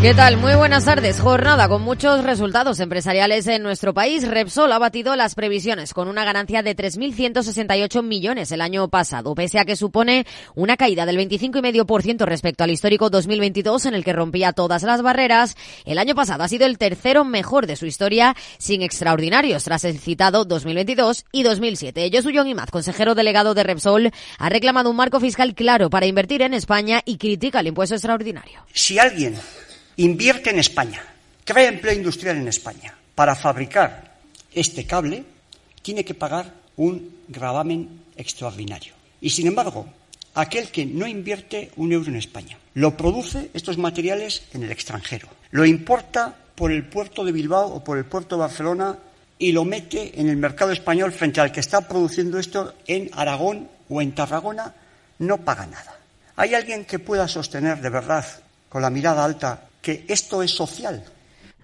[0.00, 0.38] ¿Qué tal?
[0.38, 1.20] Muy buenas tardes.
[1.20, 4.26] Jornada con muchos resultados empresariales en nuestro país.
[4.26, 9.58] Repsol ha batido las previsiones con una ganancia de 3.168 millones el año pasado, pese
[9.58, 10.24] a que supone
[10.54, 15.54] una caída del 25,5% respecto al histórico 2022 en el que rompía todas las barreras.
[15.84, 19.98] El año pasado ha sido el tercero mejor de su historia sin extraordinarios tras el
[19.98, 22.10] citado 2022 y 2007.
[22.10, 26.54] Josu Imaz, consejero delegado de Repsol, ha reclamado un marco fiscal claro para invertir en
[26.54, 28.64] España y critica el impuesto extraordinario.
[28.72, 29.34] Si alguien
[30.04, 31.02] invierte en España,
[31.44, 32.94] crea empleo industrial en España.
[33.14, 34.16] Para fabricar
[34.54, 35.24] este cable
[35.82, 38.94] tiene que pagar un gravamen extraordinario.
[39.20, 39.86] Y sin embargo,
[40.34, 45.28] aquel que no invierte un euro en España, lo produce estos materiales en el extranjero,
[45.50, 48.96] lo importa por el puerto de Bilbao o por el puerto de Barcelona
[49.38, 53.68] y lo mete en el mercado español frente al que está produciendo esto en Aragón
[53.88, 54.74] o en Tarragona,
[55.18, 55.98] no paga nada.
[56.36, 58.24] ¿Hay alguien que pueda sostener de verdad,
[58.68, 61.04] con la mirada alta, que esto es social.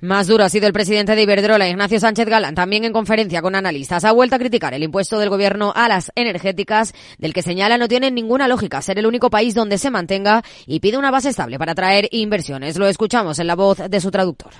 [0.03, 3.55] Más duro ha sido el presidente de Iberdrola, Ignacio Sánchez Galán, también en conferencia con
[3.55, 4.05] analistas.
[4.05, 7.89] Ha vuelto a criticar el impuesto del gobierno a las energéticas, del que señala no
[7.89, 11.59] tiene ninguna lógica ser el único país donde se mantenga y pide una base estable
[11.59, 12.79] para atraer inversiones.
[12.79, 14.53] Lo escuchamos en la voz de su traductor.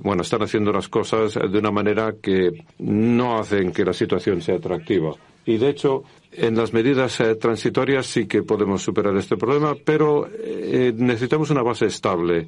[0.00, 4.56] Bueno, están haciendo las cosas de una manera que no hacen que la situación sea
[4.56, 5.12] atractiva.
[5.44, 10.28] Y de hecho, en las medidas eh, transitorias sí que podemos superar este problema, pero
[10.32, 12.46] eh, necesitamos una base estable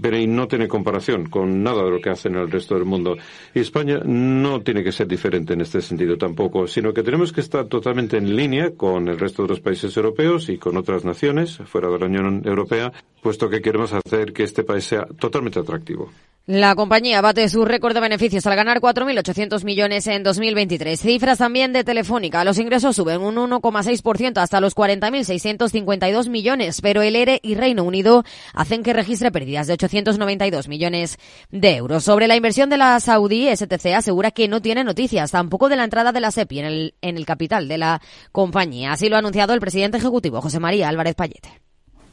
[0.00, 3.16] pero no tiene comparación con nada de lo que hacen en el resto del mundo.
[3.54, 7.40] Y España no tiene que ser diferente en este sentido tampoco, sino que tenemos que
[7.40, 11.58] estar totalmente en línea con el resto de los países europeos y con otras naciones
[11.66, 16.10] fuera de la Unión Europea, puesto que queremos hacer que este país sea totalmente atractivo.
[16.48, 20.98] La compañía bate su récord de beneficios al ganar 4.800 millones en 2023.
[20.98, 22.42] Cifras también de Telefónica.
[22.42, 28.24] Los ingresos suben un 1,6% hasta los 40.652 millones, pero el ERE y Reino Unido
[28.54, 31.18] hacen que registre pérdidas de 892 millones
[31.50, 32.04] de euros.
[32.04, 35.84] Sobre la inversión de la Saudí, STC asegura que no tiene noticias, tampoco de la
[35.84, 38.00] entrada de la SEPI en el, en el capital de la
[38.32, 38.92] compañía.
[38.92, 41.67] Así lo ha anunciado el presidente ejecutivo, José María Álvarez Payete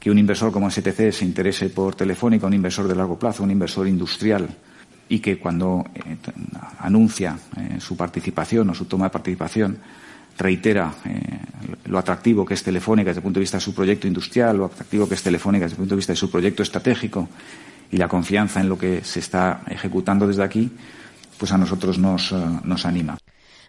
[0.05, 3.49] que un inversor como STC se interese por Telefónica, un inversor de largo plazo, un
[3.49, 4.47] inversor industrial,
[5.09, 6.17] y que cuando eh,
[6.77, 9.79] anuncia eh, su participación o su toma de participación
[10.37, 11.39] reitera eh,
[11.85, 14.65] lo atractivo que es Telefónica desde el punto de vista de su proyecto industrial, lo
[14.65, 17.27] atractivo que es Telefónica desde el punto de vista de su proyecto estratégico
[17.89, 20.69] y la confianza en lo que se está ejecutando desde aquí,
[21.39, 22.31] pues a nosotros nos,
[22.63, 23.17] nos anima.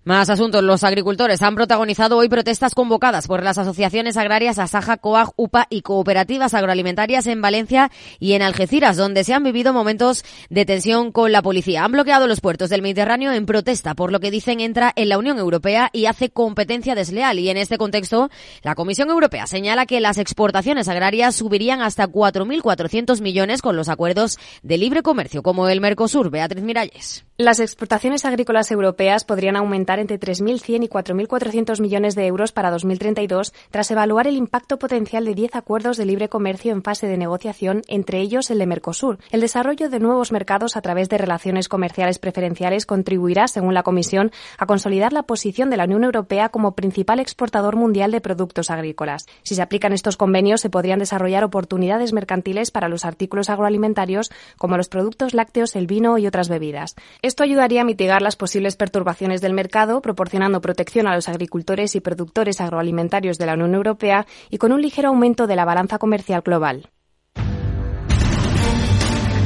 [0.06, 0.62] Más asuntos.
[0.62, 5.82] Los agricultores han protagonizado hoy protestas convocadas por las asociaciones agrarias Asaja, COAG, UPA y
[5.82, 7.90] cooperativas agroalimentarias en Valencia
[8.20, 11.82] y en Algeciras, donde se han vivido momentos de tensión con la policía.
[11.82, 15.18] Han bloqueado los puertos del Mediterráneo en protesta por lo que dicen entra en la
[15.18, 17.40] Unión Europea y hace competencia desleal.
[17.40, 18.30] Y en este contexto,
[18.62, 24.38] la Comisión Europea señala que las exportaciones agrarias subirían hasta 4.400 millones con los acuerdos
[24.62, 26.30] de libre comercio como el Mercosur.
[26.30, 27.25] Beatriz Miralles.
[27.38, 33.52] Las exportaciones agrícolas europeas podrían aumentar entre 3.100 y 4.400 millones de euros para 2032
[33.70, 37.82] tras evaluar el impacto potencial de 10 acuerdos de libre comercio en fase de negociación,
[37.88, 39.18] entre ellos el de Mercosur.
[39.30, 44.32] El desarrollo de nuevos mercados a través de relaciones comerciales preferenciales contribuirá, según la Comisión,
[44.56, 49.26] a consolidar la posición de la Unión Europea como principal exportador mundial de productos agrícolas.
[49.42, 54.78] Si se aplican estos convenios, se podrían desarrollar oportunidades mercantiles para los artículos agroalimentarios como
[54.78, 56.96] los productos lácteos, el vino y otras bebidas.
[57.26, 62.00] Esto ayudaría a mitigar las posibles perturbaciones del mercado, proporcionando protección a los agricultores y
[62.00, 66.42] productores agroalimentarios de la Unión Europea y con un ligero aumento de la balanza comercial
[66.42, 66.88] global.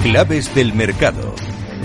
[0.02, 1.34] Claves del mercado.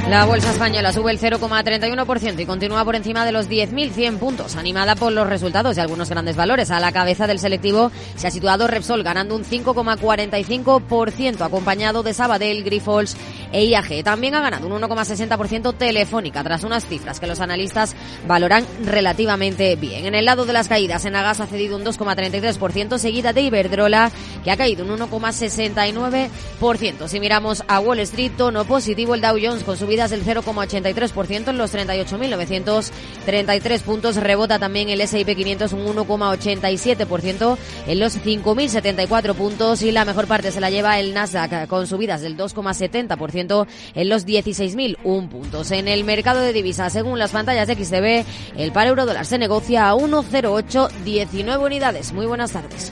[0.10, 4.96] La bolsa española sube el 0,31% y continúa por encima de los 10.100 puntos, animada
[4.96, 6.70] por los resultados de algunos grandes valores.
[6.70, 12.64] A la cabeza del selectivo se ha situado Repsol, ganando un 5,45%, acompañado de Sabadell,
[12.64, 13.18] Grifols
[13.52, 14.04] e IAG.
[14.04, 17.96] También ha ganado un 1,60% Telefónica, tras unas cifras que los analistas
[18.28, 20.06] valoran relativamente bien.
[20.06, 24.12] En el lado de las caídas, Enagas ha cedido un 2,33%, seguida de Iberdrola,
[24.44, 27.08] que ha caído un 1,69%.
[27.08, 31.58] Si miramos a Wall Street, tono positivo el Dow Jones con su del 0,83% en
[31.58, 34.18] los 38.933 puntos.
[34.18, 37.58] Rebota también el S&P 500 un 1,87%
[37.88, 42.22] en los 5.074 puntos y la mejor parte se la lleva el Nasdaq con subidas
[42.22, 43.66] del 2,70%
[43.96, 45.72] en los 16.001 puntos.
[45.72, 48.26] En el mercado de divisas, según las pantallas de XTB,
[48.60, 52.12] el par euro dólar se negocia a 1,0819 unidades.
[52.12, 52.92] Muy buenas tardes.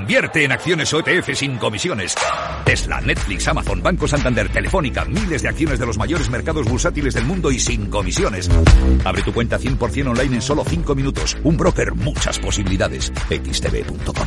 [0.00, 2.14] Invierte en acciones OETF sin comisiones.
[2.64, 7.26] Tesla, Netflix, Amazon, Banco Santander, Telefónica, miles de acciones de los mayores mercados bursátiles del
[7.26, 8.48] mundo y sin comisiones.
[9.04, 11.36] Abre tu cuenta 100% online en solo 5 minutos.
[11.44, 13.12] Un broker, muchas posibilidades.
[13.28, 14.26] xtb.com.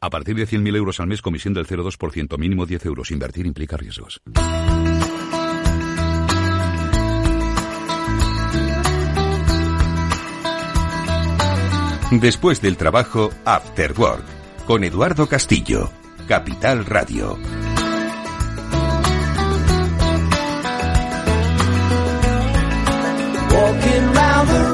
[0.00, 3.10] A partir de 100.000 euros al mes, comisión del 0,2%, mínimo 10 euros.
[3.10, 4.22] Invertir implica riesgos.
[12.10, 14.39] Después del trabajo, After Work,
[14.70, 15.90] con Eduardo Castillo,
[16.28, 17.36] Capital Radio.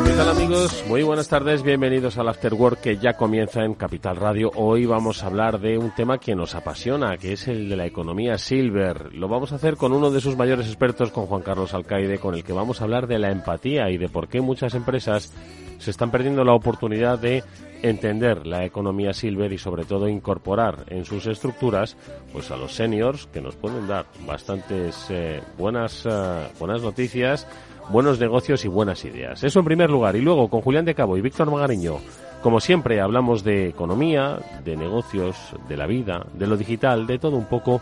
[0.05, 0.85] ¿Qué tal amigos?
[0.87, 4.51] Muy buenas tardes, bienvenidos al After Work que ya comienza en Capital Radio.
[4.55, 7.87] Hoy vamos a hablar de un tema que nos apasiona, que es el de la
[7.87, 9.15] economía silver.
[9.15, 12.35] Lo vamos a hacer con uno de sus mayores expertos, con Juan Carlos Alcaide, con
[12.35, 15.33] el que vamos a hablar de la empatía y de por qué muchas empresas
[15.79, 17.43] se están perdiendo la oportunidad de
[17.83, 21.97] entender la economía silver y sobre todo incorporar en sus estructuras
[22.33, 27.47] pues a los seniors que nos pueden dar bastantes eh, buenas eh, buenas noticias
[27.89, 29.43] buenos negocios y buenas ideas.
[29.45, 30.17] Eso en primer lugar.
[30.17, 31.99] Y luego con Julián de Cabo y Víctor Magariño,
[32.43, 35.37] como siempre, hablamos de economía, de negocios,
[35.69, 37.81] de la vida, de lo digital, de todo un poco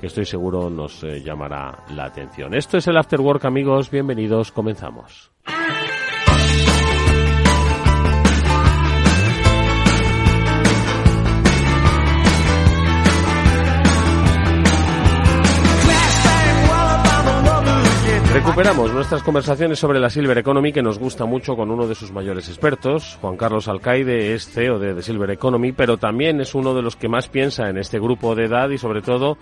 [0.00, 2.54] que estoy seguro nos eh, llamará la atención.
[2.54, 3.90] Esto es el After Work, amigos.
[3.90, 4.52] Bienvenidos.
[4.52, 5.32] Comenzamos.
[18.32, 22.12] Recuperamos nuestras conversaciones sobre la Silver Economy que nos gusta mucho con uno de sus
[22.12, 23.16] mayores expertos.
[23.22, 26.94] Juan Carlos Alcaide es CEO de The Silver Economy, pero también es uno de los
[26.94, 29.38] que más piensa en este grupo de edad y sobre todo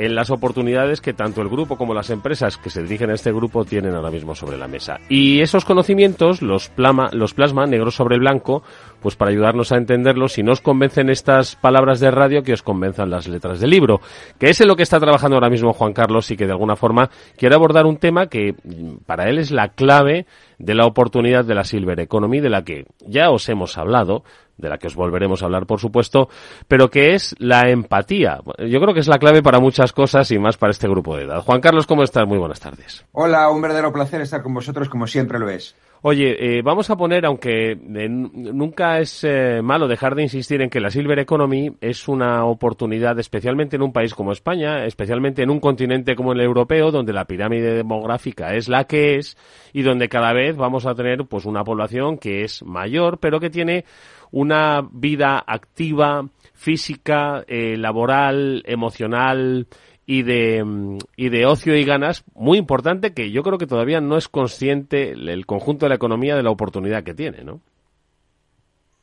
[0.00, 3.32] en las oportunidades que tanto el grupo como las empresas que se dirigen a este
[3.32, 4.98] grupo tienen ahora mismo sobre la mesa.
[5.10, 8.62] Y esos conocimientos los, plama, los plasma negro sobre blanco,
[9.00, 12.62] pues para ayudarnos a entenderlos, si no os convencen estas palabras de radio, que os
[12.62, 14.00] convenzan las letras del libro,
[14.38, 16.76] que es en lo que está trabajando ahora mismo Juan Carlos y que de alguna
[16.76, 20.24] forma quiere abordar un tema que mm, para él es la clave
[20.58, 24.24] de la oportunidad de la Silver Economy, de la que ya os hemos hablado,
[24.60, 26.28] de la que os volveremos a hablar, por supuesto,
[26.68, 28.40] pero que es la empatía.
[28.58, 31.24] Yo creo que es la clave para muchas cosas y más para este grupo de
[31.24, 31.42] edad.
[31.42, 32.26] Juan Carlos, ¿cómo estás?
[32.26, 33.04] Muy buenas tardes.
[33.12, 35.74] Hola, un verdadero placer estar con vosotros, como siempre lo es.
[36.02, 40.70] Oye, eh, vamos a poner, aunque eh, nunca es eh, malo dejar de insistir en
[40.70, 45.50] que la Silver Economy es una oportunidad, especialmente en un país como España, especialmente en
[45.50, 49.36] un continente como el europeo, donde la pirámide demográfica es la que es
[49.74, 53.50] y donde cada vez vamos a tener pues una población que es mayor, pero que
[53.50, 53.84] tiene
[54.30, 59.66] una vida activa, física, eh, laboral, emocional
[60.06, 64.00] y de, mm, y de ocio y ganas muy importante que yo creo que todavía
[64.00, 67.60] no es consciente el conjunto de la economía de la oportunidad que tiene, ¿no?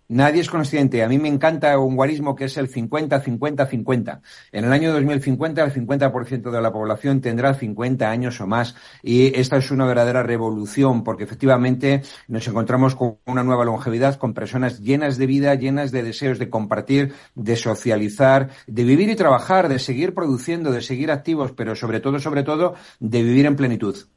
[0.10, 1.04] Nadie es consciente.
[1.04, 4.22] A mí me encanta un guarismo que es el 50-50-50.
[4.54, 8.76] En el año 2050 el 50% de la población tendrá 50 años o más.
[9.04, 14.34] Y esta es una verdadera revolución porque efectivamente nos encontramos con una nueva longevidad, con
[14.34, 19.68] personas llenas de vida, llenas de deseos de compartir, de socializar, de vivir y trabajar,
[19.68, 24.08] de seguir produciendo, de seguir activos, pero sobre todo, sobre todo, de vivir en plenitud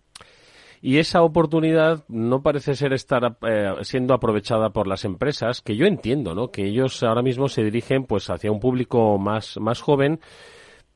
[0.83, 5.87] y esa oportunidad no parece ser estar eh, siendo aprovechada por las empresas, que yo
[5.87, 6.51] entiendo, ¿no?
[6.51, 10.21] Que ellos ahora mismo se dirigen pues hacia un público más, más joven,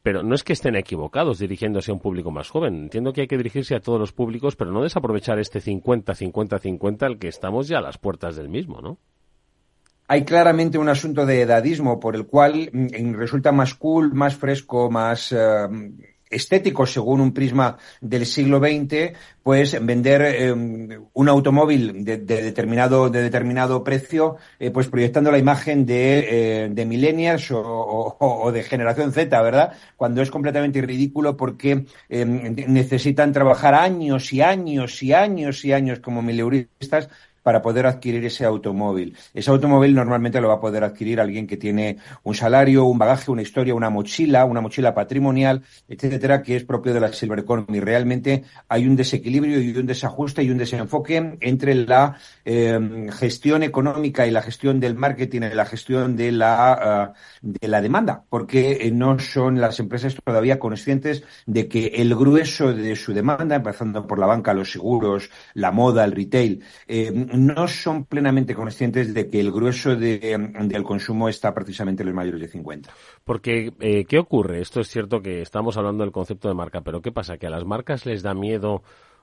[0.02, 2.74] pero no es que estén equivocados dirigiéndose a un público más joven.
[2.84, 7.18] Entiendo que hay que dirigirse a todos los públicos, pero no desaprovechar este 50-50-50 al
[7.18, 8.98] que estamos ya a las puertas del mismo, ¿no?
[10.06, 14.90] hay claramente un asunto de edadismo por el cual mm, resulta más cool, más fresco,
[14.90, 15.66] más eh,
[16.34, 19.12] estético según un prisma del siglo XX,
[19.42, 25.86] pues vender eh, un automóvil de, determinado, de determinado precio, eh, pues proyectando la imagen
[25.86, 29.72] de, eh, millennials o, de generación Z, ¿verdad?
[29.96, 36.22] Cuando es completamente ridículo porque necesitan trabajar años y años y años y años como
[36.22, 37.08] mileuristas
[37.44, 39.16] para poder adquirir ese automóvil.
[39.34, 43.30] Ese automóvil normalmente lo va a poder adquirir alguien que tiene un salario, un bagaje,
[43.30, 47.80] una historia, una mochila, una mochila patrimonial, etcétera, que es propio de la Silver Economy.
[47.80, 54.26] Realmente hay un desequilibrio y un desajuste y un desenfoque entre la eh, gestión económica
[54.26, 58.78] y la gestión del marketing y la gestión de la, uh, de la demanda, porque
[58.80, 64.06] eh, no son las empresas todavía conscientes de que el grueso de su demanda, empezando
[64.06, 69.28] por la banca, los seguros, la moda, el retail, eh, no son plenamente conscientes de
[69.28, 70.18] que el grueso de,
[70.64, 72.90] del consumo está precisamente en los mayores de 50.
[73.24, 74.60] Porque, eh, ¿qué ocurre?
[74.60, 77.36] Esto es cierto que estamos hablando del concepto de marca, pero ¿qué pasa?
[77.38, 78.82] ¿Que a las marcas les da miedo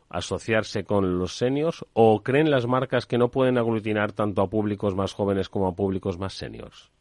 [0.10, 4.94] asociarse con los seniors o creen las marcas que no pueden aglutinar tanto a públicos
[4.94, 6.92] más jóvenes como a públicos más seniors?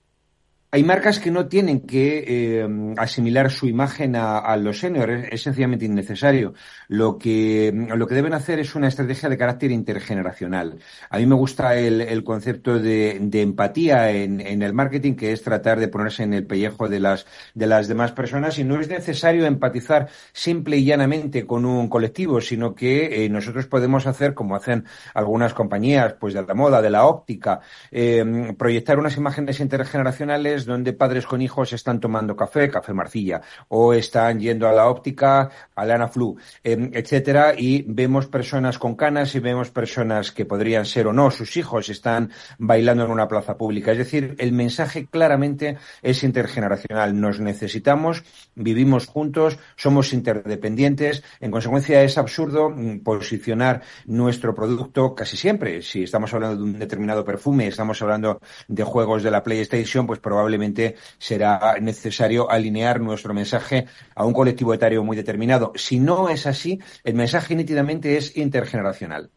[0.73, 5.43] Hay marcas que no tienen que eh, asimilar su imagen a, los seniors, es, es,
[5.43, 6.55] sencillamente innecesario.
[6.87, 10.79] Lo que, lo que deben hacer es una estrategia de carácter intergeneracional.
[11.09, 15.33] A mí me gusta el, el concepto de, de empatía en, en, el marketing, que
[15.33, 18.81] es tratar de ponerse en el pellejo de las, de las demás personas y no
[18.81, 24.35] es necesario empatizar simple y llanamente con un colectivo, sino que eh, nosotros podemos hacer,
[24.35, 24.85] como hacen
[25.15, 27.59] algunas compañías, pues de la moda, de la óptica,
[27.91, 33.93] eh, proyectar unas imágenes intergeneracionales donde padres con hijos están tomando café, café Marcilla, o
[33.93, 39.35] están yendo a la óptica, a la Flu, eh, etcétera, y vemos personas con canas
[39.35, 43.57] y vemos personas que podrían ser o no sus hijos están bailando en una plaza
[43.57, 43.93] pública.
[43.93, 47.19] Es decir, el mensaje claramente es intergeneracional.
[47.19, 48.25] Nos necesitamos,
[48.55, 51.23] vivimos juntos, somos interdependientes.
[51.40, 55.83] En consecuencia, es absurdo mm, posicionar nuestro producto casi siempre.
[55.83, 60.21] Si estamos hablando de un determinado perfume, estamos hablando de juegos de la PlayStation, pues
[60.21, 65.73] probablemente probablemente será necesario alinear nuestro mensaje a un colectivo etario muy determinado.
[65.76, 69.30] Si no es así, el mensaje nítidamente es intergeneracional.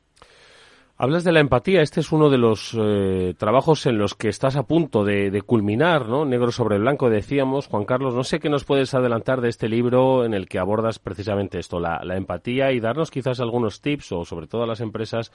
[0.97, 1.81] Hablas de la empatía.
[1.81, 6.07] Este es uno de los eh, trabajos en los que estás a punto de, culminar,
[6.07, 6.25] ¿no?
[6.25, 7.67] Negro sobre blanco, decíamos.
[7.67, 10.99] Juan Carlos, no sé qué nos puedes adelantar de este libro en el que abordas
[10.99, 15.31] precisamente esto, la empatía, y darnos quizás algunos tips, o sobre todo a las empresas,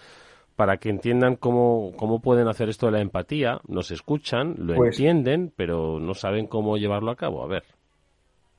[0.59, 3.61] para que entiendan cómo, cómo pueden hacer esto de la empatía.
[3.69, 7.45] Nos escuchan, lo pues, entienden, pero no saben cómo llevarlo a cabo.
[7.45, 7.63] A ver.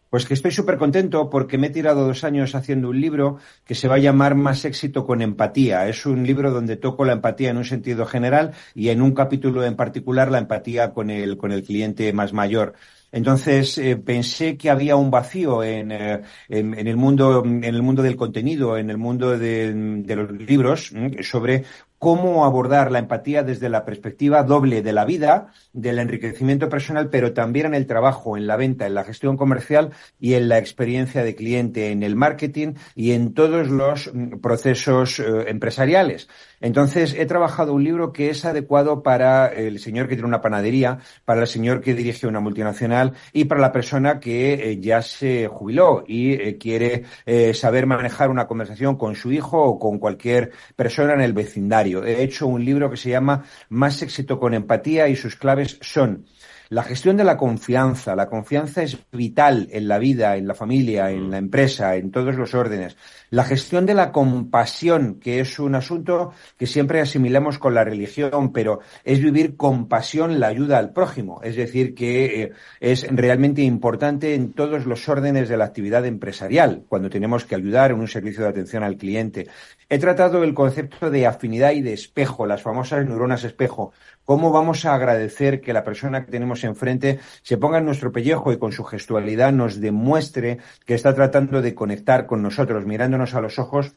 [0.10, 3.76] Pues que estoy súper contento porque me he tirado dos años haciendo un libro que
[3.76, 5.90] se va a llamar Más éxito con empatía.
[5.90, 9.66] Es un libro donde toco la empatía en un sentido general y en un capítulo
[9.66, 12.76] en particular la empatía con el, con el cliente más mayor.
[13.12, 17.82] Entonces eh, pensé que había un vacío en, eh, en, en, el mundo, en el
[17.82, 21.64] mundo del contenido, en el mundo de, de los libros, sobre
[22.00, 27.34] cómo abordar la empatía desde la perspectiva doble de la vida, del enriquecimiento personal, pero
[27.34, 31.24] también en el trabajo, en la venta, en la gestión comercial y en la experiencia
[31.24, 36.30] de cliente, en el marketing y en todos los procesos eh, empresariales.
[36.62, 41.00] Entonces, he trabajado un libro que es adecuado para el señor que tiene una panadería,
[41.26, 45.48] para el señor que dirige una multinacional y para la persona que eh, ya se
[45.48, 50.52] jubiló y eh, quiere eh, saber manejar una conversación con su hijo o con cualquier
[50.76, 52.04] persona en el vecindario.
[52.04, 56.26] He hecho un libro que se llama Más éxito con empatía y sus claves son
[56.70, 58.16] la gestión de la confianza.
[58.16, 62.36] La confianza es vital en la vida, en la familia, en la empresa, en todos
[62.36, 62.96] los órdenes.
[63.32, 68.54] La gestión de la compasión, que es un asunto que siempre asimilamos con la religión,
[68.54, 71.42] pero es vivir con pasión la ayuda al prójimo.
[71.44, 76.84] Es decir, que eh, es realmente importante en todos los órdenes de la actividad empresarial,
[76.88, 79.48] cuando tenemos que ayudar en un servicio de atención al cliente.
[79.90, 83.92] He tratado el concepto de afinidad y de espejo, las famosas neuronas espejo.
[84.30, 88.52] ¿Cómo vamos a agradecer que la persona que tenemos enfrente se ponga en nuestro pellejo
[88.52, 93.42] y con su gestualidad nos demuestre que está tratando de conectar con nosotros, mirándonos a
[93.42, 93.96] los ojos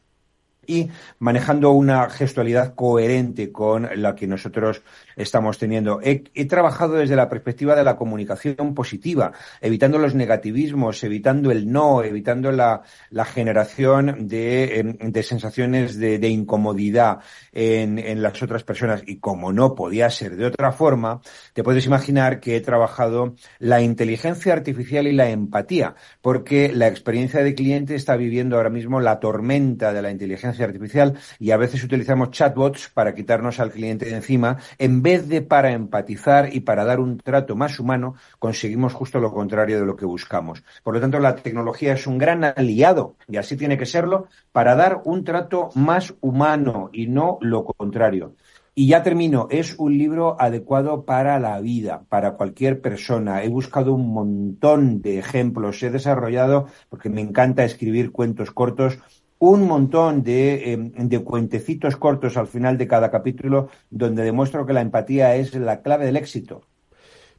[0.67, 0.89] y
[1.19, 4.81] manejando una gestualidad coherente con la que nosotros
[5.15, 5.99] estamos teniendo.
[6.01, 12.03] He, trabajado desde la perspectiva de la comunicación positiva, evitando los negativismos, evitando el no,
[12.03, 17.19] evitando la, la generación de, de sensaciones de, de incomodidad
[17.51, 19.03] en, en, las otras personas.
[19.05, 21.21] Y como no podía ser de otra forma,
[21.53, 27.43] te puedes imaginar que he trabajado la inteligencia artificial y la empatía, porque la experiencia
[27.43, 31.83] de cliente está viviendo ahora mismo la tormenta de la inteligencia artificial y a veces
[31.83, 36.85] utilizamos chatbots para quitarnos al cliente de encima en vez de para empatizar y para
[36.85, 40.63] dar un trato más humano, conseguimos justo lo contrario de lo que buscamos.
[40.83, 44.75] Por lo tanto, la tecnología es un gran aliado, y así tiene que serlo, para
[44.75, 48.35] dar un trato más humano y no lo contrario.
[48.75, 53.43] Y ya termino, es un libro adecuado para la vida, para cualquier persona.
[53.43, 58.97] He buscado un montón de ejemplos, he desarrollado, porque me encanta escribir cuentos cortos,
[59.45, 64.71] un montón de, em, de cuentecitos cortos al final de cada capítulo donde demuestro que
[64.71, 66.61] la empatía es la clave del éxito.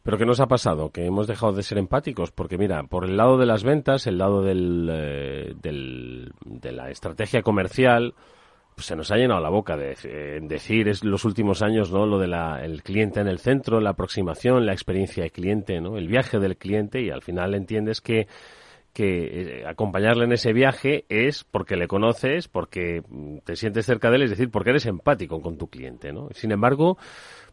[0.03, 0.91] Pero ¿qué nos ha pasado?
[0.91, 4.19] Que hemos dejado de ser empáticos, porque mira, por el lado de las ventas, el
[4.19, 8.13] lado del, eh, de la estrategia comercial,
[8.75, 9.97] pues se nos ha llenado la boca de
[10.43, 12.05] decir es los últimos años, ¿no?
[12.05, 15.97] Lo del el cliente en el centro, la aproximación, la experiencia de cliente, ¿no?
[15.97, 18.27] El viaje del cliente y al final entiendes que
[18.95, 23.03] que eh, acompañarle en ese viaje es porque le conoces, porque
[23.45, 26.29] te sientes cerca de él, es decir, porque eres empático con tu cliente, ¿no?
[26.33, 26.97] Sin embargo,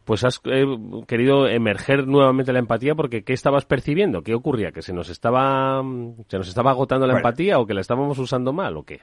[0.04, 0.64] pues has eh,
[1.06, 4.22] querido emerger nuevamente la empatía porque ¿qué estabas percibiendo?
[4.22, 4.70] ¿Qué ocurría?
[4.70, 5.82] ¿Que se nos estaba,
[6.28, 9.00] se nos estaba agotando la empatía o que la estábamos usando mal o qué?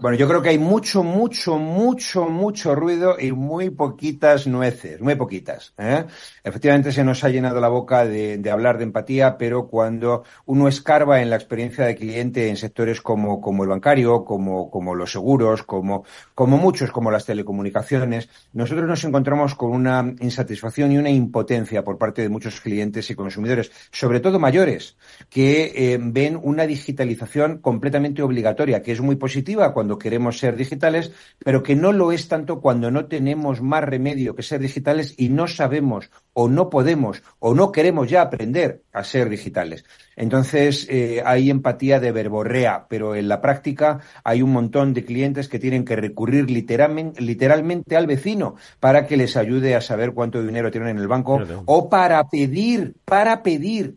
[0.00, 5.14] Bueno, yo creo que hay mucho, mucho, mucho, mucho ruido y muy poquitas nueces, muy
[5.14, 5.74] poquitas.
[5.76, 6.06] ¿eh?
[6.42, 11.20] Efectivamente se nos ha llenado la boca de, hablar de empatía, pero cuando uno escarba
[11.20, 15.64] en la experiencia de cliente en sectores como, como el bancario, como, como los seguros,
[15.64, 16.04] como,
[16.34, 21.98] como muchos, como las telecomunicaciones, nosotros nos encontramos con una insatisfacción y una impotencia por
[21.98, 24.96] parte de muchos clientes y consumidores, sobre todo mayores,
[25.28, 31.12] que eh, ven una digitalización completamente obligatoria, que es muy positiva cuando queremos ser digitales,
[31.38, 35.28] pero que no lo es tanto cuando no tenemos más remedio que ser digitales y
[35.28, 39.84] no sabemos o no podemos o no queremos ya aprender a ser digitales.
[40.16, 45.48] Entonces eh, hay empatía de verborrea, pero en la práctica hay un montón de clientes
[45.48, 50.42] que tienen que recurrir literalmente, literalmente al vecino para que les ayude a saber cuánto
[50.42, 53.96] dinero tienen en el banco o para pedir, para pedir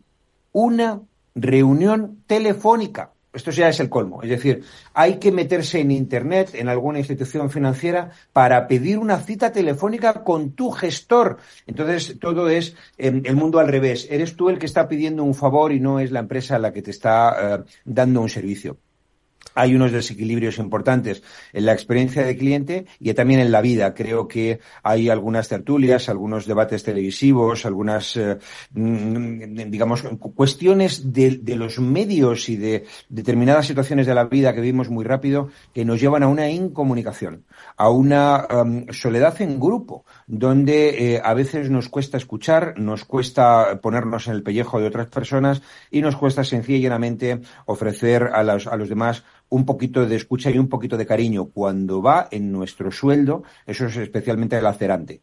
[0.52, 1.00] una
[1.34, 4.22] reunión telefónica esto ya es el colmo.
[4.22, 4.62] Es decir,
[4.94, 10.52] hay que meterse en Internet, en alguna institución financiera, para pedir una cita telefónica con
[10.52, 11.38] tu gestor.
[11.66, 14.06] Entonces, todo es em, el mundo al revés.
[14.10, 16.82] Eres tú el que está pidiendo un favor y no es la empresa la que
[16.82, 18.78] te está eh, dando un servicio
[19.54, 23.94] hay unos desequilibrios importantes en la experiencia de cliente y también en la vida.
[23.94, 28.38] Creo que hay algunas tertulias, algunos debates televisivos, algunas, eh,
[28.72, 30.02] mm, digamos,
[30.34, 35.48] cuestiones de, los medios y de determinadas situaciones de la vida que vivimos muy rápido
[35.72, 37.44] que nos llevan a una incomunicación,
[37.76, 38.46] a una
[38.90, 44.42] soledad en grupo, donde eh, a veces nos cuesta escuchar, nos cuesta ponernos en el
[44.42, 49.64] pellejo de otras personas y nos cuesta sencillamente ofrecer a los, a los demás un
[49.64, 53.96] poquito de escucha y un poquito de cariño cuando va en nuestro sueldo, eso es
[53.96, 55.22] especialmente lacerante.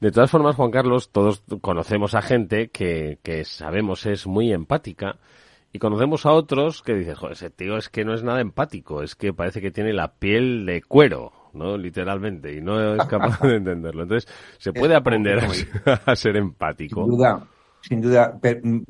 [0.00, 5.18] De todas formas, Juan Carlos, todos conocemos a gente que, que sabemos es muy empática
[5.72, 9.02] y conocemos a otros que dicen, joder, ese tío es que no es nada empático,
[9.02, 11.76] es que parece que tiene la piel de cuero, ¿no?
[11.76, 14.02] Literalmente, y no es capaz de entenderlo.
[14.02, 15.38] Entonces, ¿se puede aprender
[16.06, 17.02] a, ser empático?
[17.02, 17.46] Sin duda,
[17.86, 18.38] sin duda,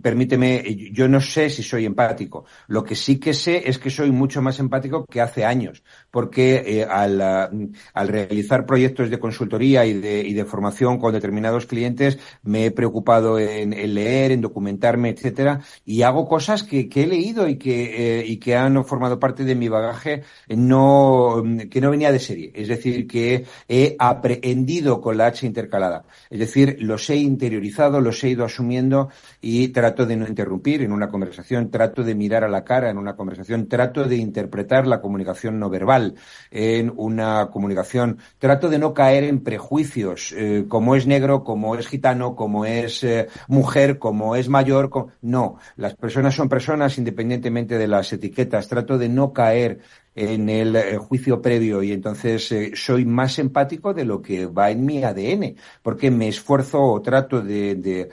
[0.02, 2.46] permíteme, yo no sé si soy empático.
[2.68, 5.82] Lo que sí que sé es que soy mucho más empático que hace años,
[6.16, 11.66] porque eh, al, al, realizar proyectos de consultoría y de, y de, formación con determinados
[11.66, 17.06] clientes, me he preocupado en, leer, en documentarme, etcétera, y hago cosas que, que he
[17.06, 21.90] leído y que, eh, y que han formado parte de mi bagaje no, que no
[21.90, 22.50] venía de serie.
[22.54, 26.06] Es decir, que he aprendido con la H intercalada.
[26.30, 29.10] Es decir, los he interiorizado, los he ido asumiendo
[29.42, 32.96] y trato de no interrumpir en una conversación, trato de mirar a la cara en
[32.96, 36.05] una conversación, trato de interpretar la comunicación no verbal
[36.50, 41.86] en una comunicación, trato de no caer en prejuicios, eh, como es negro, como es
[41.86, 44.90] gitano, como es eh, mujer, como es mayor.
[45.22, 48.68] No, las personas son personas independientemente de las etiquetas.
[48.68, 49.80] Trato de no caer
[50.14, 54.84] en el eh, juicio previo y entonces soy más empático de lo que va en
[54.84, 58.08] mi ADN, porque me esfuerzo o trato um, de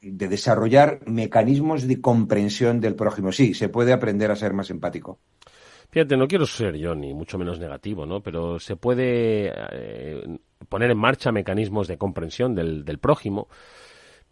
[0.00, 3.32] desarrollar mecanismos de comprensión del prójimo.
[3.32, 5.20] Sí, se puede aprender a ser más empático.
[5.90, 8.22] Fíjate, no quiero ser yo ni mucho menos negativo, ¿no?
[8.22, 13.48] Pero se puede eh, poner en marcha mecanismos de comprensión del, del prójimo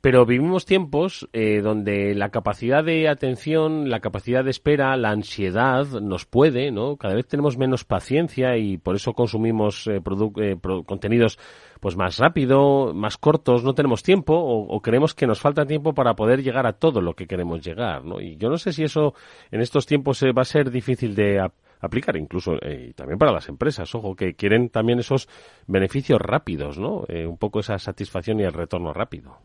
[0.00, 5.86] pero vivimos tiempos eh, donde la capacidad de atención, la capacidad de espera, la ansiedad
[6.00, 6.96] nos puede, ¿no?
[6.96, 10.00] Cada vez tenemos menos paciencia y por eso consumimos eh,
[10.36, 10.56] eh
[10.86, 11.38] contenidos
[11.80, 16.14] pues más rápido, más cortos, no tenemos tiempo o, creemos que nos falta tiempo para
[16.14, 18.20] poder llegar a todo lo que queremos llegar, ¿no?
[18.20, 19.14] Y yo no sé si eso
[19.50, 21.40] en estos tiempos eh, va a ser difícil de
[21.80, 25.28] aplicar incluso eh, también para las empresas, ojo, que quieren también esos
[25.66, 27.04] beneficios rápidos, ¿no?
[27.08, 29.38] un poco esa satisfacción y el retorno rápido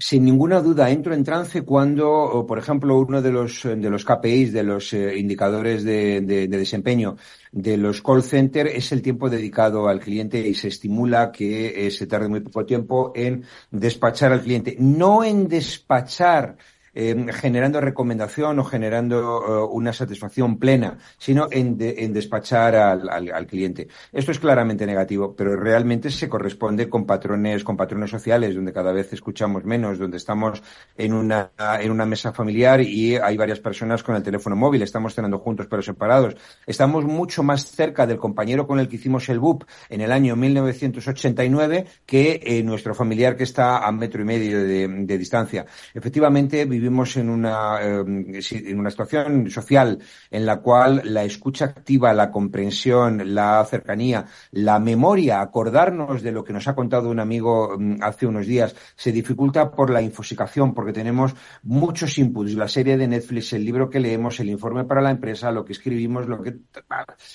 [0.00, 4.50] sin ninguna duda, entro en trance cuando, por ejemplo, uno de los, de los KPIs,
[4.50, 7.16] de los eh, indicadores de, desempeño
[7.52, 11.90] de los call center es el tiempo dedicado al cliente y se estimula que eh,
[11.90, 14.74] se tarde muy poco tiempo en despachar al cliente.
[14.78, 16.56] No en despachar
[16.94, 23.88] eh, generando recomendación o generando eh, una satisfacción plena, sino en, despachar al, cliente.
[24.12, 28.92] Esto es claramente negativo, pero realmente se corresponde con patrones, con patrones sociales, donde cada
[28.92, 30.62] vez escuchamos menos, donde estamos
[30.96, 31.50] en una,
[31.80, 35.66] en una mesa familiar y hay varias personas con el teléfono móvil, estamos cenando juntos
[35.68, 36.36] pero separados.
[36.66, 40.36] Estamos mucho más cerca del compañero con el que hicimos el BUP en el año
[40.36, 45.66] 1989 que eh, nuestro familiar que está a metro y medio de, distancia.
[45.94, 49.98] Efectivamente, vivimos en una, eh, en una situación social
[50.30, 56.42] en la cual la escucha activa, la comprensión, la cercanía, la memoria, acordarnos de lo
[56.42, 60.72] que nos ha contado un amigo mm, hace unos días, se dificulta por la infosicación,
[60.72, 65.02] porque tenemos muchos inputs, la serie de Netflix, el libro que leemos, el informe para
[65.02, 66.56] la empresa, lo que escribimos, lo que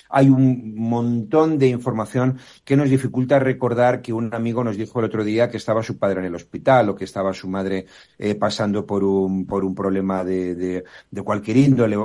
[0.09, 5.05] hay un montón de información que nos dificulta recordar que un amigo nos dijo el
[5.05, 7.85] otro día que estaba su padre en el hospital o que estaba su madre
[8.17, 11.97] eh, pasando por un, por un problema de, de, cualquier índole.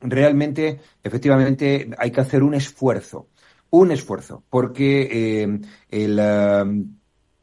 [0.00, 3.28] Realmente, efectivamente, hay que hacer un esfuerzo,
[3.70, 6.64] un esfuerzo, porque eh, el, eh,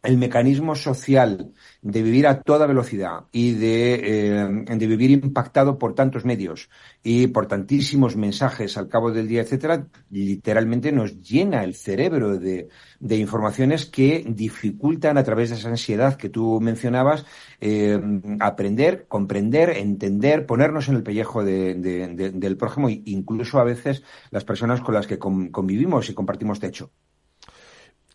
[0.04, 5.94] el mecanismo social de vivir a toda velocidad y de, eh, de, vivir impactado por
[5.94, 6.70] tantos medios
[7.04, 12.70] y por tantísimos mensajes al cabo del día, etcétera, literalmente nos llena el cerebro de,
[13.00, 17.26] de informaciones que dificultan a través de esa ansiedad que tú mencionabas
[17.60, 18.00] eh,
[18.40, 24.82] aprender, comprender, entender, ponernos en el pellejo de, del prójimo, incluso a veces las personas
[24.82, 26.92] con las que convivimos y compartimos techo.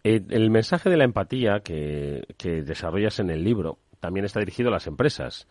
[0.09, 2.23] Eh, el mensaje de la empatía que,
[2.65, 5.49] desarrollas en el libro también está dirigido a las empresas.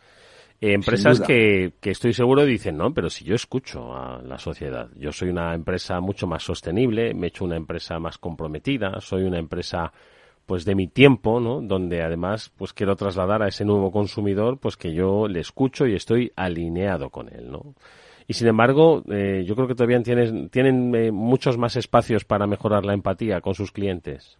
[0.61, 5.11] Eh, empresas que, estoy seguro dicen, no, pero si yo escucho a la sociedad, yo
[5.11, 9.39] soy una empresa mucho más sostenible, me he hecho una empresa más comprometida, soy una
[9.39, 9.91] empresa
[10.45, 11.59] pues de mi tiempo, ¿no?
[11.59, 15.95] Donde además pues quiero trasladar a ese nuevo consumidor pues que yo le escucho y
[15.95, 17.75] estoy alineado con él, ¿no?
[18.25, 22.85] Y sin embargo, eh, yo creo que todavía tienen, tienen muchos más espacios para mejorar
[22.85, 24.39] la empatía con sus clientes.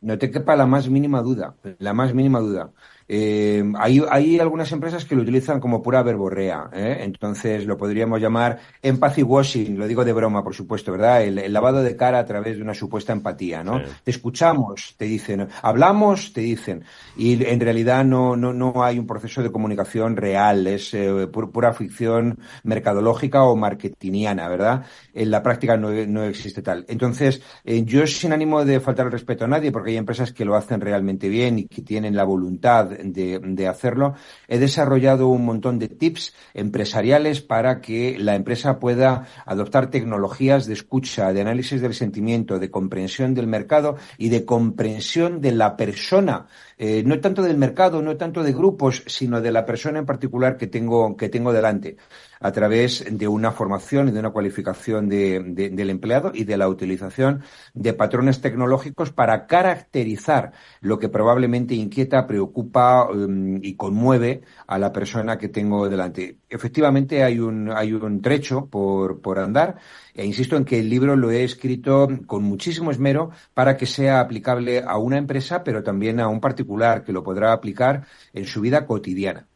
[0.00, 2.72] No te quepa la más mínima duda, la más mínima duda.
[3.12, 6.98] Eh, hay, hay, algunas empresas que lo utilizan como pura verborrea, ¿eh?
[7.00, 11.24] entonces lo podríamos llamar empathy washing, lo digo de broma, por supuesto, ¿verdad?
[11.24, 13.82] El, lavado de cara a través de una supuesta empatía, ¿no?
[14.04, 16.84] Te escuchamos, te dicen, hablamos, te dicen,
[17.16, 21.72] y en realidad no, no, no hay un proceso de comunicación real, es eh, pura
[21.72, 24.84] ficción mercadológica o marketingiana, ¿verdad?
[25.12, 26.84] En la práctica no, no existe tal.
[26.86, 30.44] Entonces, eh, yo sin ánimo de faltar el respeto a nadie, porque hay empresas que
[30.44, 34.14] lo hacen realmente bien y que tienen la voluntad de, hacerlo,
[34.48, 40.74] he desarrollado un montón de tips empresariales para que la empresa pueda adoptar tecnologías de
[40.74, 46.46] escucha, de análisis del sentimiento, de comprensión del mercado y de comprensión de la persona.
[46.78, 50.56] Eh, no tanto del mercado, no tanto de grupos, sino de la persona en particular
[50.56, 51.96] que tengo, que tengo delante,
[52.40, 57.42] a través de una formación y de una cualificación del empleado y de la utilización
[57.74, 64.92] de patrones tecnológicos para caracterizar lo que probablemente inquieta, preocupa um, y conmueve a la
[64.92, 66.38] persona que tengo delante.
[66.48, 69.76] Efectivamente, hay un, hay un trecho por, por andar
[70.14, 74.20] e insisto en que el libro lo he escrito con muchísimo esmero para que sea
[74.20, 78.60] aplicable a una empresa, pero también a un particular que lo podrá aplicar en su
[78.60, 79.49] vida cotidiana.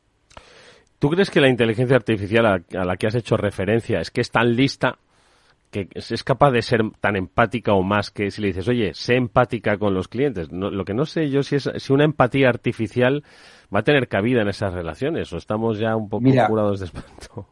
[1.04, 4.30] ¿Tú crees que la inteligencia artificial a, la que has hecho referencia es que es
[4.30, 4.96] tan lista
[5.70, 9.16] que es capaz de ser tan empática o más que si le dices, oye, sé
[9.16, 10.50] empática con los clientes?
[10.50, 13.22] lo que no sé yo si es si una empatía artificial
[13.74, 17.48] va a tener cabida en esas relaciones o estamos ya un poco curados de espanto.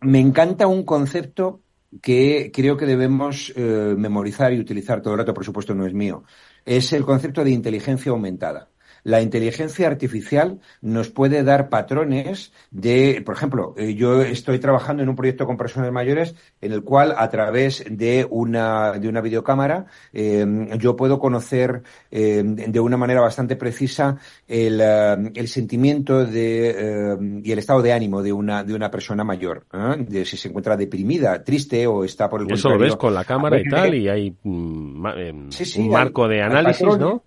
[0.00, 1.60] Me encanta un concepto
[2.00, 5.92] que creo que debemos eh, memorizar y utilizar todo el rato, por supuesto no es
[5.92, 6.24] mío.
[6.64, 8.70] Es el concepto de inteligencia aumentada
[9.04, 15.08] la inteligencia artificial nos puede dar patrones de, por ejemplo, eh, yo estoy trabajando en
[15.08, 19.86] un proyecto con personas mayores en el cual a través de una, de una videocámara
[20.12, 27.40] em, yo puedo conocer em, de una manera bastante precisa el, em, el sentimiento de,
[27.42, 30.04] y el estado de ánimo de una, de una persona mayor, ¿eh?
[30.08, 33.24] de si se encuentra deprimida, triste o está por el Eso lo ves con la
[33.24, 37.22] cámara y tal y hay mm, un marco de análisis, ¿no?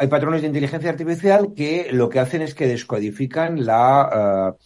[0.00, 4.56] Hay patrones de inteligencia artificial que lo que hacen es que descodifican la,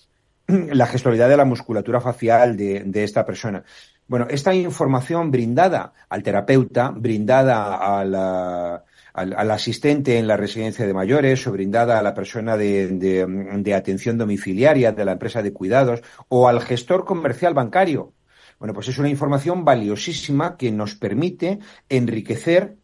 [0.48, 3.64] eh, la gestualidad de la musculatura facial de, esta persona.
[4.06, 11.44] Bueno, esta información brindada al terapeuta, brindada al, al, asistente en la residencia de mayores
[11.48, 16.46] o brindada a la persona de, de, atención domiciliaria de la empresa de cuidados o
[16.46, 18.12] al gestor comercial bancario.
[18.60, 22.76] Bueno, pues es una información valiosísima que nos permite enriquecer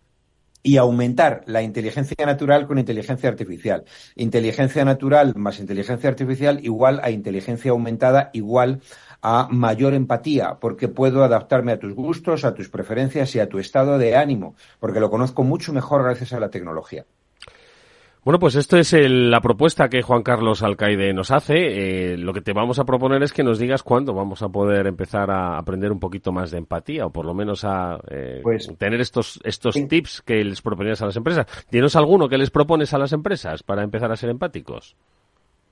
[0.63, 3.85] y aumentar la inteligencia natural con inteligencia artificial.
[4.17, 8.81] Inteligencia natural más inteligencia artificial igual a inteligencia aumentada igual
[9.23, 13.59] a mayor empatía, porque puedo adaptarme a tus gustos, a tus preferencias y a tu
[13.59, 17.05] estado de ánimo, porque lo conozco mucho mejor gracias a la tecnología.
[18.23, 21.55] Bueno, pues esto es la propuesta que Juan Carlos Alcaide nos hace.
[22.13, 24.87] Eh, lo que te vamos a proponer es que nos digas cuándo vamos a poder
[24.87, 28.71] empezar a aprender un poquito más de empatía o por lo menos a eh, pues,
[28.77, 31.47] tener estos, estos tips que les proponías a las empresas.
[31.71, 34.97] ¿Tienes alguno que les propones a las empresas para empezar a ser empáticos?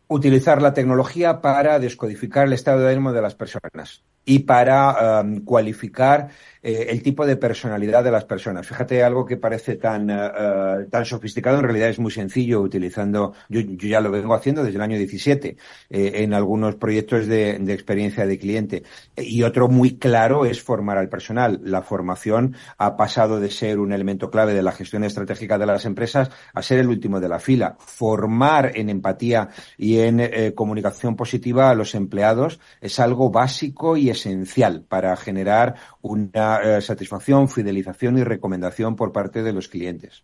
[0.07, 5.45] Utilizar la tecnología para descodificar el estado de ánimo de las personas y para um,
[5.45, 6.29] cualificar
[6.69, 8.67] eh, el tipo de personalidad de las personas.
[8.67, 13.33] Fíjate, algo que parece tan, eh, eh, tan sofisticado, en realidad es muy sencillo utilizando,
[13.49, 15.57] yo, ya lo vengo haciendo desde el año 17
[15.89, 18.83] en algunos proyectos de, experiencia de cliente.
[19.17, 21.59] Y otro muy claro es formar al personal.
[21.65, 25.87] La formación ha pasado de ser un elemento clave de la gestión estratégica de las
[25.87, 27.77] empresas a ser el último de la fila.
[27.79, 34.85] Formar en empatía y en comunicación positiva a los empleados es algo básico y esencial
[34.87, 40.23] para generar una eh, satisfacción, fidelización y recomendación por parte de los clientes.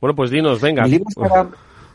[0.00, 0.84] Bueno, pues dinos, venga.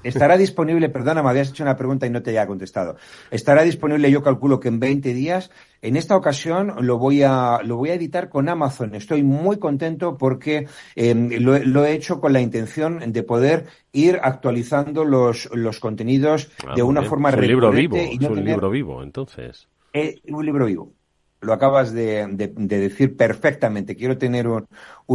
[0.04, 2.96] estará, disponible, perdona, me habías hecho una pregunta y no te haya contestado.
[3.30, 5.52] Estará disponible, yo calculo que en 20 días.
[5.84, 8.96] En esta ocasión lo voy a, lo voy a editar con Amazon.
[8.96, 15.06] Estoy muy contento porque em, lo, he hecho con la intención de poder ir actualizando
[15.06, 19.04] los, los contenidos ah, de una forma es un libro vivo, es un libro vivo,
[19.04, 19.68] entonces.
[19.94, 20.94] Es un libro vivo
[21.42, 23.96] lo acabas de, decir perfectamente.
[23.96, 24.68] Quiero tener un,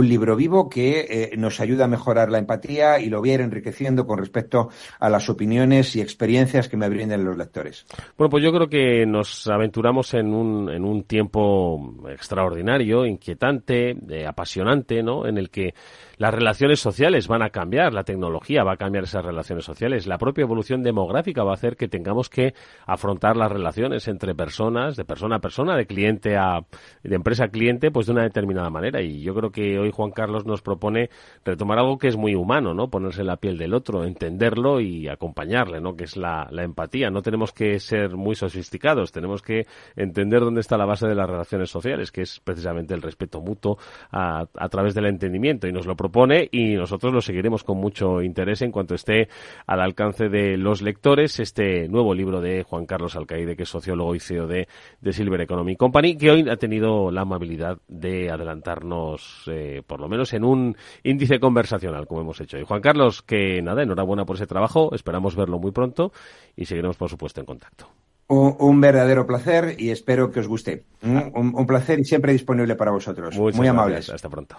[0.02, 4.18] libro vivo que eh, nos ayude a mejorar la empatía y lo voy enriqueciendo con
[4.18, 7.86] respecto a las opiniones y experiencias que me brinden los lectores.
[8.16, 14.26] Bueno, pues yo creo que nos aventuramos en un, en un tiempo extraordinario, inquietante, eh,
[14.26, 15.26] apasionante, ¿no?
[15.26, 15.74] En el que
[16.18, 20.18] las relaciones sociales van a cambiar, la tecnología va a cambiar esas relaciones sociales, la
[20.18, 22.54] propia evolución demográfica va a hacer que tengamos que
[22.86, 26.60] afrontar las relaciones entre personas, de persona a persona, de cliente a
[27.02, 29.02] de empresa a cliente, pues de una determinada manera.
[29.02, 31.10] Y yo creo que hoy Juan Carlos nos propone
[31.44, 32.88] retomar algo que es muy humano, ¿no?
[32.88, 35.96] Ponerse en la piel del otro, entenderlo y acompañarle, ¿no?
[35.96, 37.10] Que es la, empatía.
[37.10, 41.28] No tenemos que ser muy sofisticados, tenemos que entender dónde está la base de las
[41.28, 43.78] relaciones sociales, que es precisamente el respeto mutuo
[44.10, 45.68] a, a través del entendimiento.
[45.68, 49.28] Y nos lo propone y nosotros lo seguiremos con mucho interés en cuanto esté
[49.66, 54.14] al alcance de los lectores este nuevo libro de Juan Carlos Alcaide, que es sociólogo
[54.14, 54.66] y CEO de,
[55.12, 60.32] Silver Economy Company, que hoy ha tenido la amabilidad de adelantarnos, eh, por lo menos
[60.32, 62.58] en un índice conversacional, como hemos hecho.
[62.58, 66.12] Y Juan Carlos, que nada, enhorabuena por ese trabajo, esperamos verlo muy pronto
[66.56, 67.88] y seguiremos, por supuesto, en contacto.
[68.28, 70.84] Un, verdadero placer y espero que os guste.
[71.02, 73.36] Un, placer y siempre disponible para vosotros.
[73.36, 74.10] Muy amables.
[74.10, 74.56] Hasta pronto.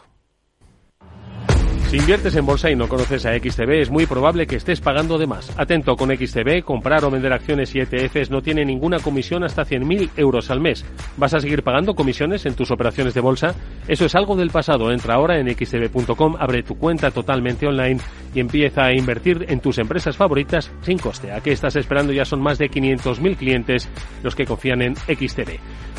[1.90, 5.18] Si inviertes en bolsa y no conoces a XTB, es muy probable que estés pagando
[5.18, 5.58] de más.
[5.58, 10.10] Atento con XTB, comprar o vender acciones y ETFs no tiene ninguna comisión hasta 100.000
[10.18, 10.84] euros al mes.
[11.16, 13.56] ¿Vas a seguir pagando comisiones en tus operaciones de bolsa?
[13.88, 14.92] Eso es algo del pasado.
[14.92, 18.02] Entra ahora en xtb.com, abre tu cuenta totalmente online
[18.36, 21.32] y empieza a invertir en tus empresas favoritas sin coste.
[21.32, 22.12] ¿A qué estás esperando?
[22.12, 23.88] Ya son más de 500.000 clientes
[24.24, 25.58] los que confían en XTB.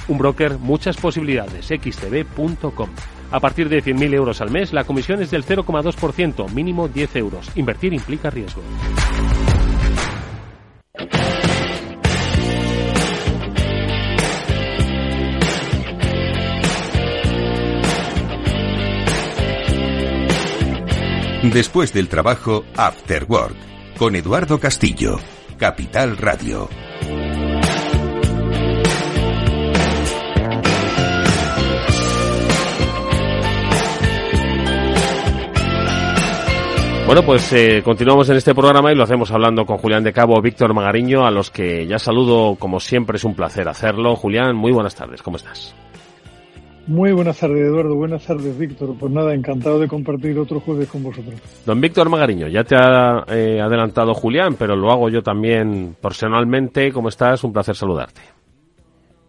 [0.09, 1.65] Un broker, muchas posibilidades.
[1.65, 2.91] xtb.com.
[3.31, 7.51] A partir de 100.000 euros al mes, la comisión es del 0,2%, mínimo 10 euros.
[7.57, 8.63] Invertir implica riesgo.
[21.53, 23.57] Después del trabajo, After Work,
[23.97, 25.19] con Eduardo Castillo,
[25.57, 26.69] Capital Radio.
[37.09, 40.43] Bueno, pues eh, continuamos en este programa y lo hacemos hablando con Julián de Cabo,
[40.43, 44.15] Víctor Magariño, a los que ya saludo como siempre, es un placer hacerlo.
[44.15, 45.75] Julián, muy buenas tardes, ¿cómo estás?
[46.87, 47.95] Muy buenas tardes, Eduardo.
[47.95, 48.95] Buenas tardes, Víctor.
[49.01, 51.41] Pues nada, encantado de compartir otro jueves con vosotros.
[51.65, 56.93] Don Víctor Magariño, ya te ha eh, adelantado Julián, pero lo hago yo también personalmente.
[56.93, 57.43] ¿Cómo estás?
[57.43, 58.21] Un placer saludarte.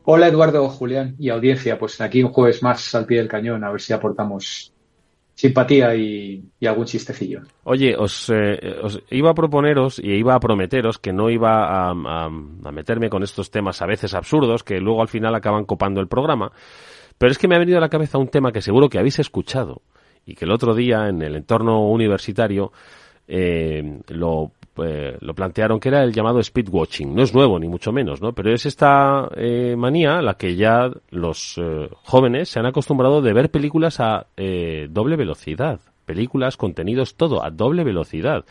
[0.04, 1.80] Hola, Eduardo, Julián y audiencia.
[1.80, 4.74] Pues aquí un jueves más al pie del cañón, a ver si aportamos
[5.40, 7.44] simpatía y, algún chistecillo.
[7.64, 11.92] Oye, os, eh, os, iba a proponeros y iba a prometeros que no iba a,
[11.92, 16.10] a, meterme con estos temas a veces absurdos que luego al final acaban copando el
[16.10, 16.52] programa,
[17.18, 19.20] pero es que me ha venido a la cabeza un tema que seguro que habéis
[19.20, 19.82] escuchado
[20.26, 22.74] y que el otro día en el entorno universitario
[23.26, 24.52] eh, lo
[24.84, 27.14] eh, lo plantearon que era el llamado speedwatching.
[27.14, 28.34] No es nuevo, ni mucho menos, ¿no?
[28.34, 33.34] Pero es esta eh, manía la que ya los eh, jóvenes se han acostumbrado de
[33.34, 34.28] ver películas a
[34.90, 38.44] doble velocidad películas, contenidos, todo a doble velocidad.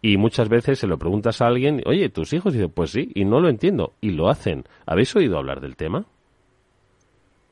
[0.00, 3.26] Y muchas veces se lo preguntas a alguien, oye, tus hijos, y pues sí, y
[3.26, 4.64] no lo entiendo, y lo hacen.
[4.86, 6.06] ¿Habéis oído hablar del tema?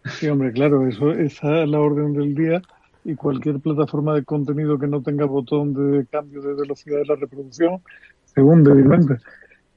[0.06, 2.62] Sí, hombre, claro, eso esa es la orden del día
[3.04, 7.16] y cualquier plataforma de contenido que no tenga botón de cambio de velocidad de la
[7.16, 7.80] reproducción
[8.24, 9.22] se hunde, evidentemente.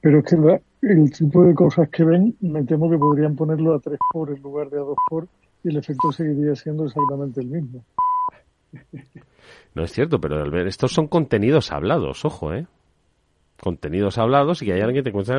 [0.00, 3.80] Pero es que el tipo de cosas que ven, me temo que podrían ponerlo a
[3.80, 5.26] 3 por en lugar de a 2 por
[5.64, 7.84] y el efecto seguiría siendo exactamente el mismo.
[9.74, 12.66] No es cierto, pero al ver, estos son contenidos hablados, ojo, ¿eh?
[13.60, 15.34] Contenidos hablados y que hay alguien que te cuenta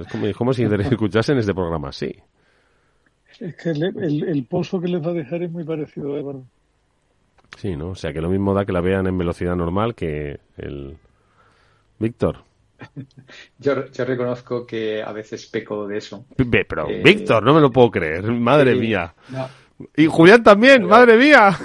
[0.00, 2.14] es como, es como si escuchasen este programa así.
[3.40, 6.44] Es que el, el, pozo que les va a dejar es muy parecido, Eduardo.
[7.56, 7.90] Sí, ¿no?
[7.90, 10.96] O sea, que lo mismo da que la vean en velocidad normal que el...
[11.98, 12.44] Víctor.
[13.58, 16.24] Yo, yo reconozco que a veces peco de eso.
[16.34, 18.24] Pero, eh, Víctor, no me lo puedo creer.
[18.24, 19.14] Madre mía.
[19.94, 21.50] Y Julián también, madre mía.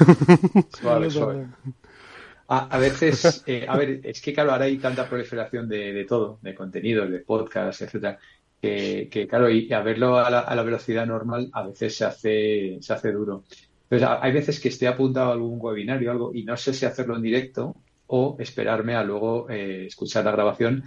[2.48, 6.38] A, veces, eh, a ver, es que claro, ahora hay tanta proliferación de, de todo,
[6.44, 8.20] de contenidos, de podcasts, etcétera,
[8.62, 12.78] que, claro, y a verlo a la, a la, velocidad normal a veces se hace,
[12.82, 13.44] se hace duro.
[13.90, 16.86] Entonces, hay veces que esté apuntado a algún webinario o algo y no sé si
[16.86, 17.76] hacerlo en directo
[18.08, 20.84] o esperarme a luego eh, escuchar la grabación.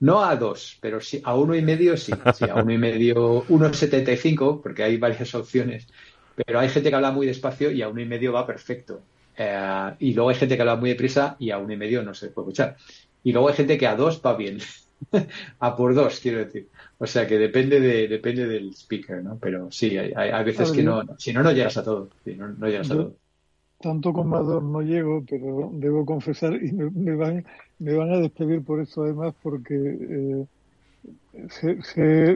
[0.00, 3.44] No a dos, pero sí a uno y medio sí, sí a uno y medio,
[3.48, 5.86] uno setenta y cinco, porque hay varias opciones.
[6.34, 9.02] Pero hay gente que habla muy despacio y a uno y medio va perfecto.
[9.36, 12.14] Eh, y luego hay gente que habla muy deprisa y a uno y medio no
[12.14, 12.76] se puede escuchar.
[13.22, 14.58] Y luego hay gente que a dos va bien.
[15.60, 16.68] a por dos, quiero decir.
[17.02, 19.38] O sea que depende de depende del speaker, ¿no?
[19.38, 22.10] Pero sí, hay, hay veces que no, si no, no llegas a todo.
[22.26, 23.14] no, no llegas a todo.
[23.80, 27.46] Tanto con Mador no llego, pero debo confesar, y me, van,
[27.78, 30.46] me van a despedir por esto además, porque eh,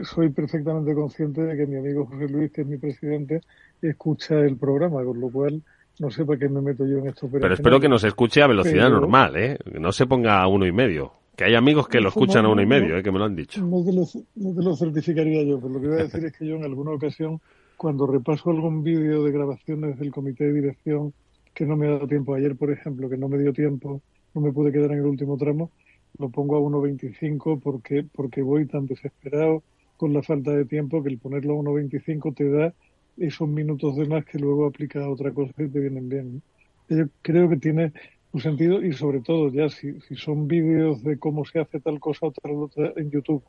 [0.03, 3.41] soy perfectamente consciente de que mi amigo José Luis, que es mi presidente,
[3.83, 5.61] escucha el programa, con lo cual
[5.99, 7.29] no sé para qué me meto yo en esto.
[7.31, 9.59] Pero, espero que nos escuche a velocidad normal, ¿eh?
[9.71, 11.11] Que no se ponga a uno y medio.
[11.35, 13.03] Que hay amigos que lo escuchan a uno y medio, ¿eh?
[13.03, 13.61] que me lo han dicho.
[13.65, 16.33] No te lo, no te lo certificaría yo, pero lo que voy a decir es
[16.33, 17.41] que yo en alguna ocasión,
[17.77, 21.13] cuando repaso algún vídeo de grabaciones del comité de dirección
[21.53, 24.01] que no me ha dado tiempo, ayer por ejemplo, que no me dio tiempo,
[24.33, 25.71] no me pude quedar en el último tramo,
[26.17, 29.63] lo pongo a 1.25 porque, porque voy tan desesperado
[29.97, 32.73] con la falta de tiempo que el ponerlo a 1.25 te da
[33.17, 36.41] esos minutos de más que luego aplica a otra cosa y te vienen bien.
[36.89, 37.93] Yo creo que tiene
[38.39, 42.27] sentido y sobre todo ya si, si son vídeos de cómo se hace tal cosa
[42.27, 43.43] otra, otra en YouTube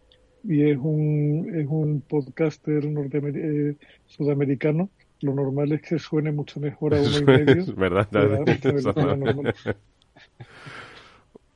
[0.48, 4.90] y es un, es un podcaster eh, sudamericano,
[5.22, 7.62] lo normal es que suene mucho mejor a uno y medio.
[7.62, 8.08] es verdad.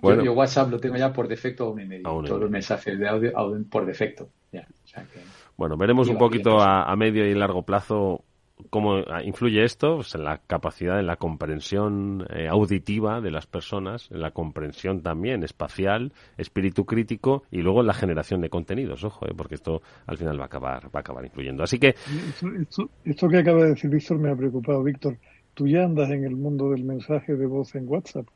[0.01, 0.25] bueno.
[0.25, 2.03] yo, WhatsApp lo tengo ya por defecto a uno y medio.
[2.03, 3.33] Todos los mensajes de audio,
[3.71, 4.29] por defecto.
[4.53, 4.67] Ya.
[5.57, 8.25] bueno, veremos un poquito a, a, medio y largo plazo
[8.69, 9.97] ¿Cómo influye esto?
[9.97, 15.03] Pues en la capacidad, en la comprensión eh, auditiva de las personas, en la comprensión
[15.03, 19.83] también espacial, espíritu crítico y luego en la generación de contenidos, ojo, eh, porque esto
[20.07, 21.63] al final va a acabar, va a acabar influyendo.
[21.63, 21.95] Así que...
[23.05, 24.83] Esto, que acaba de decir Víctor me ha preocupado.
[24.83, 25.17] Víctor,
[25.55, 28.27] tú ya andas en el mundo del mensaje de voz en WhatsApp.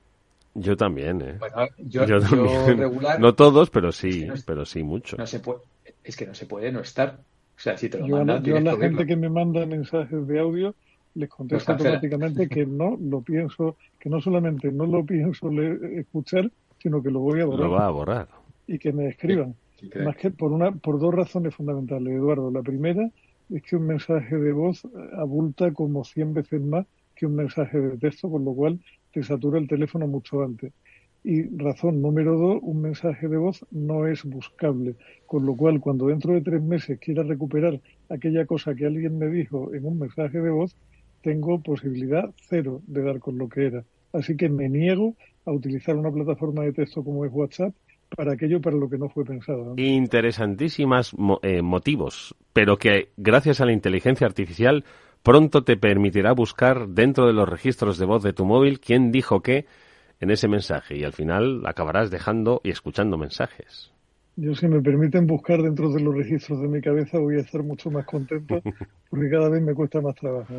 [0.54, 1.38] Yo también, ¿eh?
[1.78, 2.78] yo, también.
[2.78, 5.16] regular, no todos, pero sí, pero sí mucho.
[5.16, 5.60] No se puede,
[6.04, 7.18] es que no se puede no estar.
[7.56, 10.26] O sea, si te lo yo, mandan, yo a la gente que me manda mensajes
[10.26, 10.74] de audio
[11.14, 17.02] les contesto automáticamente que no lo pienso, que no solamente no lo pienso escuchar, sino
[17.02, 17.66] que lo voy a borrar.
[17.66, 18.28] Lo va a borrar.
[18.66, 19.54] Y que me escriban.
[20.04, 22.50] Más que por una, por dos razones fundamentales, Eduardo.
[22.50, 23.08] La primera
[23.50, 24.86] es que un mensaje de voz
[25.16, 28.80] abulta como 100 veces más que un mensaje de texto, con lo cual
[29.12, 30.72] te satura el teléfono mucho antes.
[31.24, 34.94] Y razón número dos, un mensaje de voz no es buscable.
[35.24, 39.28] Con lo cual, cuando dentro de tres meses quiera recuperar aquella cosa que alguien me
[39.28, 40.76] dijo en un mensaje de voz,
[41.22, 43.84] tengo posibilidad cero de dar con lo que era.
[44.12, 45.14] Así que me niego
[45.46, 47.74] a utilizar una plataforma de texto como es WhatsApp
[48.14, 49.74] para aquello para lo que no fue pensado.
[49.78, 54.84] Interesantísimas eh, motivos, pero que gracias a la inteligencia artificial
[55.22, 59.40] pronto te permitirá buscar dentro de los registros de voz de tu móvil quién dijo
[59.40, 59.64] qué
[60.20, 63.92] en ese mensaje y al final acabarás dejando y escuchando mensajes.
[64.36, 67.62] Yo, si me permiten buscar dentro de los registros de mi cabeza, voy a estar
[67.62, 68.60] mucho más contento
[69.10, 70.54] porque cada vez me cuesta más trabajo.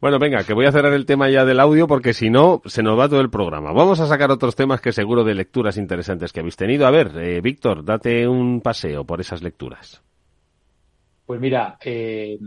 [0.00, 2.82] Bueno, venga, que voy a cerrar el tema ya del audio porque si no, se
[2.84, 3.72] nos va todo el programa.
[3.72, 6.86] Vamos a sacar otros temas que seguro de lecturas interesantes que habéis tenido.
[6.86, 10.02] A ver, eh, Víctor, date un paseo por esas lecturas.
[11.28, 12.38] Pues mira, eh,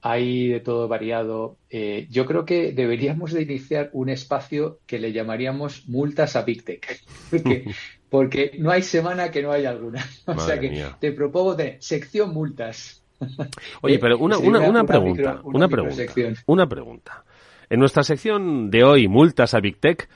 [0.00, 1.58] hay de todo variado.
[1.68, 6.64] Eh, yo creo que deberíamos de iniciar un espacio que le llamaríamos multas a Big
[6.64, 7.02] Tech,
[8.08, 10.02] porque, no hay semana que no haya alguna.
[10.26, 13.04] O sea que te propongo de sección multas.
[13.82, 16.02] Oye, pero una, una, una pregunta, una pregunta,
[16.46, 17.24] una pregunta.
[17.68, 20.08] En nuestra sección de hoy, multas a Big Tech,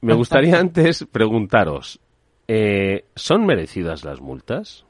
[0.00, 2.00] me gustaría antes preguntaros,
[2.48, 4.86] eh, ¿son merecidas las multas?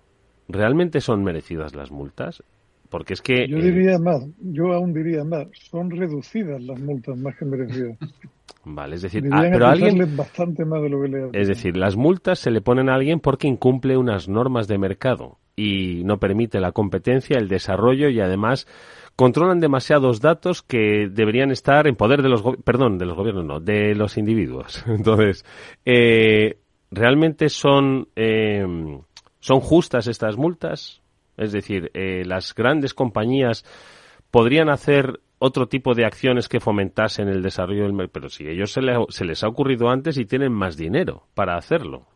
[0.49, 2.43] ¿Realmente son merecidas las multas?
[2.91, 3.49] Porque es que...
[3.49, 7.99] Yo diría más, yo aún diría más, son reducidas las multas más que merecidas.
[8.65, 11.97] Vale, es decir, ah, pero alguien bastante más de lo que le Es decir, las
[11.97, 16.61] multas se le ponen a alguien porque incumple unas normas de mercado y no permite
[16.61, 18.67] la competencia, el desarrollo y además
[19.17, 23.61] controlan demasiados datos que deberían estar en poder de los perdón de los gobiernos no
[23.61, 25.45] de los individuos entonces
[25.85, 26.59] eh,
[26.91, 28.67] realmente son eh,
[29.45, 31.03] son justas estas multas
[31.37, 33.63] es decir eh, las grandes compañías
[34.31, 38.13] podrían hacer otro tipo de acciones que fomentasen el desarrollo del mercado.
[38.15, 38.81] Pero si ellos se,
[39.11, 42.07] se les ha ocurrido antes y tienen más dinero para hacerlo.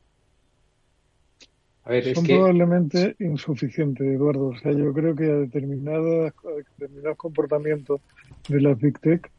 [2.14, 4.49] Son probablemente insuficientes, Eduardo.
[4.49, 6.33] O sea, yo creo que a determinados,
[6.79, 8.01] determinados comportamientos
[8.49, 9.31] de las Big Tech,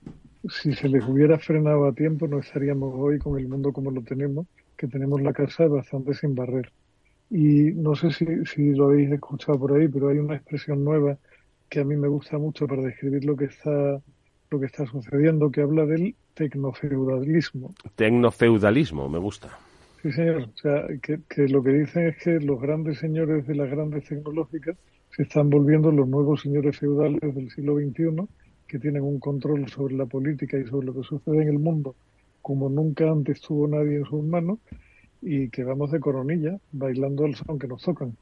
[0.47, 4.01] si se les hubiera frenado a tiempo, no estaríamos hoy con el mundo como lo
[4.01, 4.45] tenemos,
[4.77, 6.71] que tenemos la casa bastante sin barrer.
[7.29, 11.17] Y no sé si, si lo habéis escuchado por ahí, pero hay una expresión nueva
[11.69, 14.01] que a mí me gusta mucho para describir lo que está
[14.51, 17.75] lo que está sucediendo, que habla del tecnofeudalismo.
[17.95, 19.49] Tecnofeudalismo, me gusta.
[20.01, 20.49] Sí, señor.
[20.55, 24.05] O sea, que, que, lo que dicen es que los grandes señores de las grandes
[24.05, 24.75] tecnológicas
[25.15, 28.27] se están volviendo los nuevos señores feudales del siglo XXI,
[28.65, 31.95] que tienen un control sobre la política y sobre lo que sucede en el mundo
[32.41, 34.59] como nunca antes tuvo nadie en sus manos
[35.21, 38.15] y que vamos de coronilla bailando al son que nos tocan.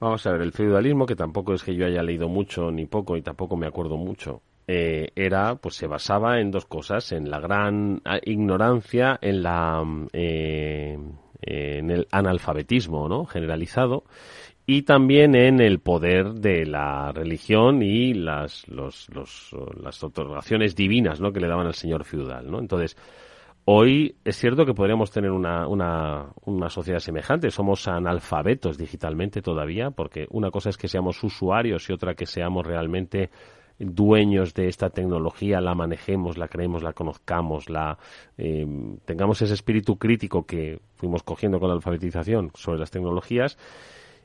[0.00, 3.16] Vamos a ver, el feudalismo, que tampoco es que yo haya leído mucho ni poco
[3.16, 7.40] y tampoco me acuerdo mucho, eh, era, pues se basaba en dos cosas, en la
[7.40, 10.98] gran ah, ignorancia, en la, eh,
[11.42, 13.24] en el analfabetismo, ¿no?
[13.26, 14.04] Generalizado
[14.66, 21.20] y también en el poder de la religión y las, los, los, las otorgaciones divinas,
[21.20, 21.32] ¿no?
[21.32, 22.58] Que le daban al señor feudal, ¿no?
[22.58, 22.96] Entonces,
[23.66, 27.50] Hoy es cierto que podríamos tener una, una, una, sociedad semejante.
[27.50, 32.66] Somos analfabetos digitalmente todavía, porque una cosa es que seamos usuarios y otra que seamos
[32.66, 33.30] realmente
[33.78, 37.98] dueños de esta tecnología, la manejemos, la creemos, la conozcamos, la
[38.36, 38.66] eh,
[39.06, 43.56] tengamos ese espíritu crítico que fuimos cogiendo con la alfabetización sobre las tecnologías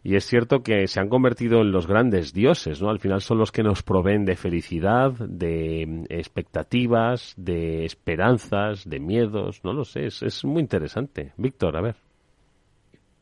[0.04, 2.90] y es cierto que se han convertido en los grandes dioses, ¿no?
[2.90, 9.00] Al final son los que nos proveen de felicidad, de mm, expectativas, de esperanzas, de
[9.00, 11.34] miedos, no lo sé, es, muy interesante.
[11.38, 11.96] Víctor, a ver.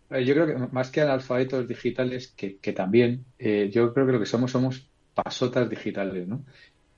[0.10, 4.20] Yo creo que más que analfabetos digitales, que, que también, eh, yo creo que lo
[4.20, 6.46] que somos somos pasotas digitales, ¿no?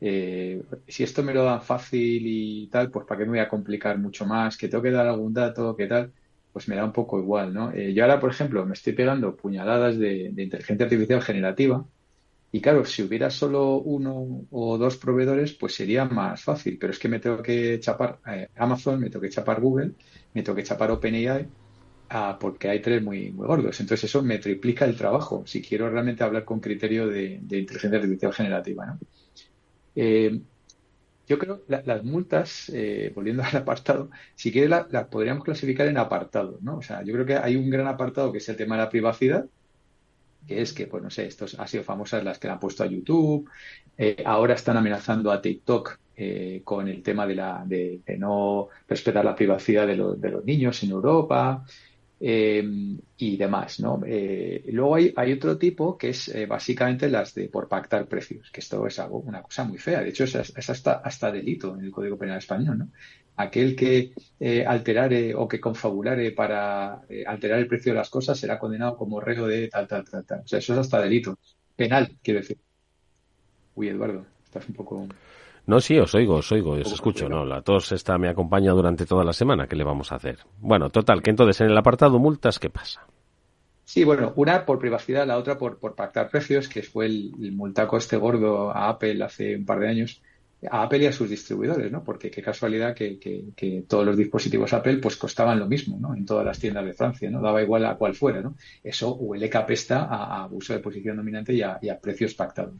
[0.01, 3.49] Eh, si esto me lo dan fácil y tal, pues para qué me voy a
[3.49, 6.11] complicar mucho más, que tengo que dar algún dato, que tal
[6.51, 7.71] pues me da un poco igual, ¿no?
[7.71, 11.85] Eh, yo ahora, por ejemplo, me estoy pegando puñaladas de, inteligencia artificial generativa
[12.51, 16.99] y claro, si hubiera solo uno o dos proveedores, pues sería más fácil, pero es
[16.99, 19.91] que me tengo que chapar eh, Amazon, me tengo que chapar Google,
[20.33, 21.47] me tengo que chapar OpenAI,
[22.09, 23.79] ah, porque hay tres muy, muy gordos.
[23.79, 28.33] Entonces eso me triplica el trabajo si quiero realmente hablar con criterio de, inteligencia artificial
[28.33, 28.99] generativa, ¿no?
[29.95, 30.41] Eh,
[31.29, 35.97] yo creo que las multas, eh, volviendo al apartado, si quiere las podríamos clasificar en
[35.97, 36.77] apartados, ¿no?
[36.77, 38.89] O sea, yo creo que hay un gran apartado que es el tema de la
[38.89, 39.45] privacidad,
[40.47, 42.83] que es que, pues no sé, estos han sido famosas las que le han puesto
[42.83, 43.47] a YouTube,
[43.97, 49.23] eh, ahora están amenazando a TikTok eh, con el tema de, la, de, no respetar
[49.23, 51.63] la privacidad de, de los niños en Europa,
[52.21, 52.63] eh,
[53.17, 54.01] y demás, ¿no?
[54.05, 58.51] Eh, luego hay, hay, otro tipo que es eh, básicamente las de por pactar precios,
[58.51, 60.01] que esto es algo, una cosa muy fea.
[60.01, 62.89] De hecho, es, hasta, hasta delito en el Código Penal Español, ¿no?
[63.37, 64.11] Aquel que
[64.67, 69.47] alterare o que confabulare para alterar el precio de las cosas será condenado como reo
[69.47, 70.41] de tal, tal, tal, tal.
[70.41, 71.39] O sea, eso es hasta delito.
[71.73, 72.57] Penal, quiero decir.
[73.75, 75.07] Uy, Eduardo, estás un poco...
[75.69, 77.29] No, sí, os oigo, os oigo, os escucho.
[77.29, 79.67] No, la tos esta me acompaña durante toda la semana.
[79.67, 80.39] ¿Qué le vamos a hacer?
[80.59, 83.05] Bueno, total, que entonces en el apartado multas, ¿qué pasa?
[83.83, 87.51] Sí, bueno, una por privacidad, la otra por, por pactar precios, que fue el, el
[87.51, 90.23] multaco este gordo a Apple hace un par de años,
[90.67, 92.03] a Apple y a sus distribuidores, ¿no?
[92.03, 96.13] Porque qué casualidad que, que, todos los dispositivos Apple pues costaban lo mismo, ¿no?
[96.13, 97.41] En todas las tiendas de Francia, ¿no?
[97.41, 98.55] Daba igual a cual fuera, ¿no?
[98.83, 102.75] Eso huele que apesta a, abuso de posición dominante y a, precios pactados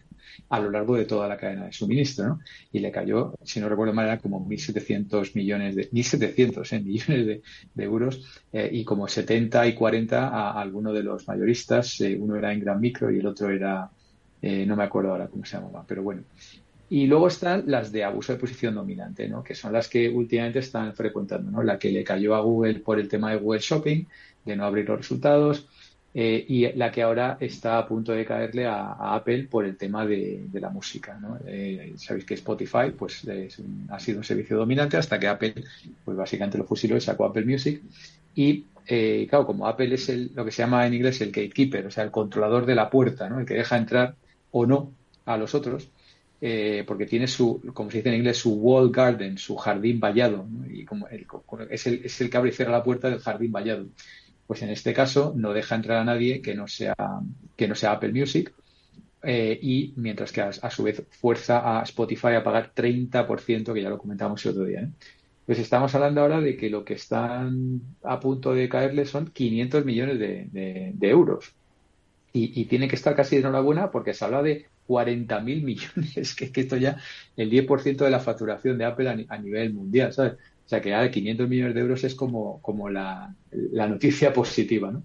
[0.49, 2.39] a lo largo de toda la cadena de suministro, ¿no?
[2.71, 6.79] Y le cayó, si no recuerdo mal, era como 1.700 millones de, 1.700 ¿eh?
[6.81, 7.41] millones
[7.73, 12.35] de, euros eh, y como 70 y 40 a, alguno de los mayoristas, eh, uno
[12.35, 13.89] era en Gran Micro y el otro era,
[14.41, 16.23] no me acuerdo ahora cómo se llamaba, pero bueno,
[16.89, 19.43] y luego están las de abuso de posición dominante, ¿no?
[19.43, 21.51] que son las que últimamente están frecuentando.
[21.51, 21.61] ¿no?
[21.61, 24.05] La que le cayó a Google por el tema de Google Shopping,
[24.45, 25.67] de no abrir los resultados.
[26.11, 30.07] eh, y la que ahora está a punto de caerle a, Apple por el tema
[30.07, 31.19] de, la música.
[31.21, 31.37] ¿no?
[31.45, 33.27] Eh, sabéis que Spotify pues
[33.89, 35.53] ha sido un servicio dominante hasta que Apple
[36.03, 37.81] pues básicamente lo fusiló y sacó Apple Music
[38.33, 41.85] y eh, claro, como Apple es el, lo que se llama en inglés el gatekeeper,
[41.85, 43.39] o sea, el controlador de la puerta, ¿no?
[43.39, 44.15] el que deja entrar
[44.49, 44.91] o no
[45.25, 45.89] a los otros,
[46.87, 50.85] porque tiene su, como se dice en inglés, su wall garden, su jardín vallado, y
[50.85, 51.07] como
[51.69, 53.87] es, el, es el que abre y cierra la puerta del jardín vallado
[54.49, 56.95] pues en este caso no deja entrar a nadie que no sea,
[57.55, 58.51] que no sea Apple Music.
[59.21, 63.91] Eh, y mientras que a, su vez fuerza a Spotify a pagar 30%, que ya
[63.91, 64.81] lo comentamos el otro día.
[64.81, 64.89] ¿eh?
[65.45, 69.85] Pues estamos hablando ahora de que lo que están a punto de caerle son 500
[69.85, 71.53] millones de, euros.
[72.31, 76.61] Y, tiene que estar casi de enhorabuena porque se habla de 40.000 millones, que que
[76.61, 76.97] esto ya
[77.35, 80.33] el 10% de la facturación de Apple a, a nivel mundial, ¿sabes?
[80.33, 83.33] O sea que ya de 500 millones de euros es como, como la,
[83.73, 85.01] noticia positiva, ¿no?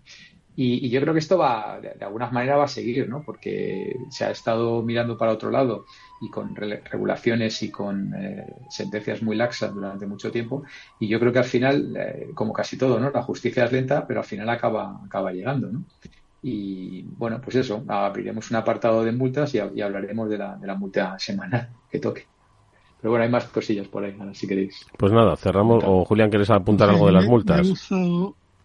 [0.56, 3.22] Y, yo creo que esto va, de, alguna manera va a seguir, ¿no?
[3.22, 5.86] Porque se ha estado mirando para otro lado
[6.20, 10.64] y con regulaciones y con eh, sentencias muy laxas durante mucho tiempo.
[11.00, 13.10] Y yo creo que al final, eh, como casi todo, ¿no?
[13.10, 15.86] La justicia es lenta, pero al final acaba, acaba llegando, ¿no?
[16.46, 20.74] Y bueno, pues eso, abriremos un apartado de multas y, hablaremos de la, de la
[20.74, 22.26] multa semanal que toque.
[23.00, 24.84] Pero bueno, hay más cosillas por ahí, si queréis.
[24.98, 25.82] Pues nada, cerramos.
[25.86, 27.90] O Julián, ¿quieres apuntar algo de las multas?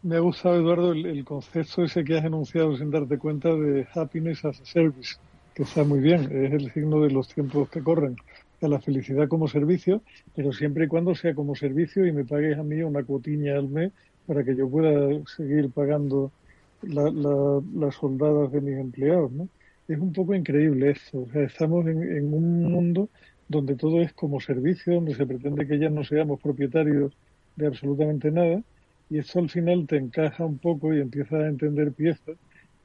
[0.03, 4.43] Me ha gustado, Eduardo, el, concepto ese que has enunciado sin darte cuenta de happiness
[4.43, 5.15] as a service,
[5.53, 8.17] que está muy bien, es el signo de los tiempos que corren.
[8.61, 10.01] A la felicidad como servicio,
[10.35, 13.69] pero siempre y cuando sea como servicio y me pagues a mí una cuotiña al
[13.69, 13.93] mes
[14.27, 16.33] para que yo pueda seguir pagando
[16.81, 19.49] las soldadas de mis empleados, ¿no?
[19.87, 21.21] Es un poco increíble esto.
[21.21, 23.09] O sea, estamos en un mundo
[23.47, 27.17] donde todo es como servicio, donde se pretende que ya no seamos propietarios
[27.55, 28.61] de absolutamente nada,
[29.09, 32.37] y esto al final te encaja un poco y empiezas a entender piezas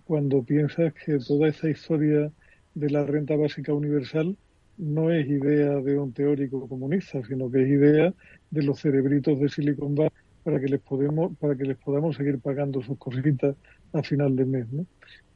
[0.05, 2.33] cuando piensas que toda esa historia
[2.75, 4.37] de la renta básica universal
[4.79, 8.15] no es idea de un teórico comunista, sino que es idea
[8.51, 12.39] de los cerebritos de Silicon Valley para que les podemos, para que les podamos seguir
[12.39, 13.57] pagando sus cositas
[13.93, 14.87] a final de mes, ¿no?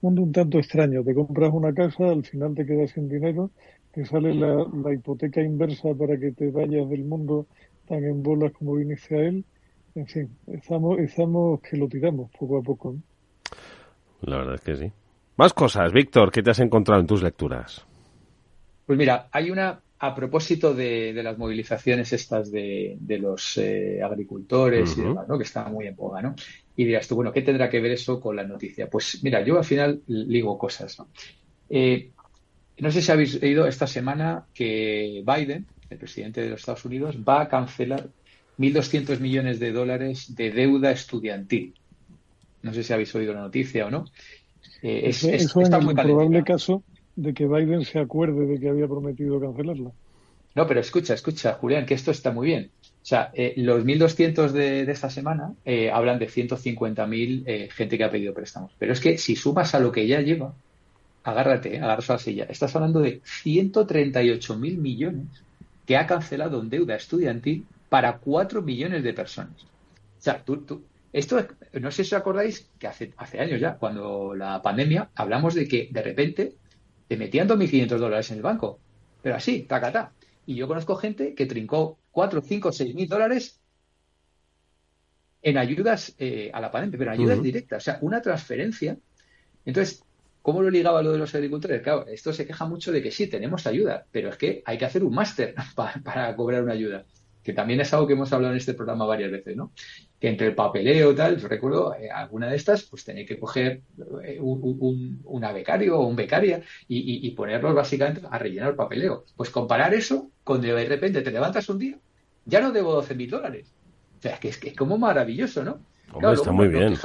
[0.00, 3.50] Mundo un tanto extraño, te compras una casa, al final te quedas sin dinero
[3.92, 7.46] que sale la, hipoteca inversa para que te vayas del mundo
[7.88, 9.44] tan en bolas como viniste a él.
[9.94, 12.94] En fin, estamos, estamos que lo tiramos poco a poco.
[14.20, 14.92] La verdad es que sí.
[15.36, 17.84] Más cosas, Víctor, ¿qué te has encontrado en tus lecturas?
[18.86, 25.02] Pues mira, hay una a propósito de, las movilizaciones estas de, los eh, agricultores y
[25.02, 25.36] demás, ¿no?
[25.36, 26.34] que está muy en boga, ¿no?
[26.76, 28.88] Y dirás tú, bueno, ¿qué tendrá que ver eso con la noticia?
[28.88, 31.08] Pues mira, yo al final digo cosas, ¿no?
[31.68, 32.10] Eh,
[32.78, 37.16] no sé si habéis oído esta semana que Biden, el presidente de los Estados Unidos,
[37.28, 38.08] va a cancelar
[38.58, 41.74] 1.200 millones de dólares de deuda estudiantil.
[42.62, 44.04] No sé si habéis oído la noticia o no.
[44.82, 46.84] Eh, es, eso, está muy probable caso
[47.22, 49.90] de que Biden se acuerde de que había prometido cancelarla.
[50.54, 52.70] No, pero escucha, escucha, Julián, que esto está muy bien.
[52.82, 58.04] O sea, eh, los 1.200 de, de esta semana eh, hablan de 150.000 gente que
[58.04, 58.72] ha pedido préstamos.
[58.78, 60.54] Pero es que si sumas a lo que ya lleva,
[61.24, 62.46] agárrate, eh, agárrate a la silla.
[62.48, 65.26] Estás hablando de 138 mil millones
[65.86, 69.62] que ha cancelado en deuda estudiantil para 4 millones de personas.
[69.62, 73.74] O sea, tú, tú, esto, no sé si os acordáis que hace, hace años ya,
[73.74, 76.52] cuando la pandemia, hablamos de que de repente
[77.08, 78.78] te metían 2.500 dólares en el banco.
[79.22, 80.12] Pero así, tacatá.
[80.46, 83.60] Y yo conozco gente que trincó 4, 5, 6 mil dólares
[85.42, 88.98] en ayudas eh, a la pandemia, pero ayudas directas, o sea, una transferencia.
[89.64, 90.02] Entonces,
[90.48, 91.82] ¿Cómo lo ligaba lo de los agricultores?
[91.82, 94.86] Claro, esto se queja mucho de que sí, tenemos ayuda, pero es que hay que
[94.86, 97.04] hacer un máster para, cobrar una ayuda,
[97.48, 99.72] que también es algo que hemos hablado en este programa varias veces, ¿no?
[100.20, 103.38] Que entre el papeleo y tal, yo recuerdo eh, alguna de estas, pues tenía que
[103.38, 103.80] coger
[104.22, 109.24] eh, un, una becario o un becaria y, ponerlos básicamente a rellenar el papeleo.
[109.34, 111.98] Pues comparar eso con de repente te levantas un día,
[112.44, 113.72] ya no debo 12 mil dólares.
[114.18, 115.80] O sea, que es, que es como maravilloso, ¿no?
[116.30, 116.98] está muy bien.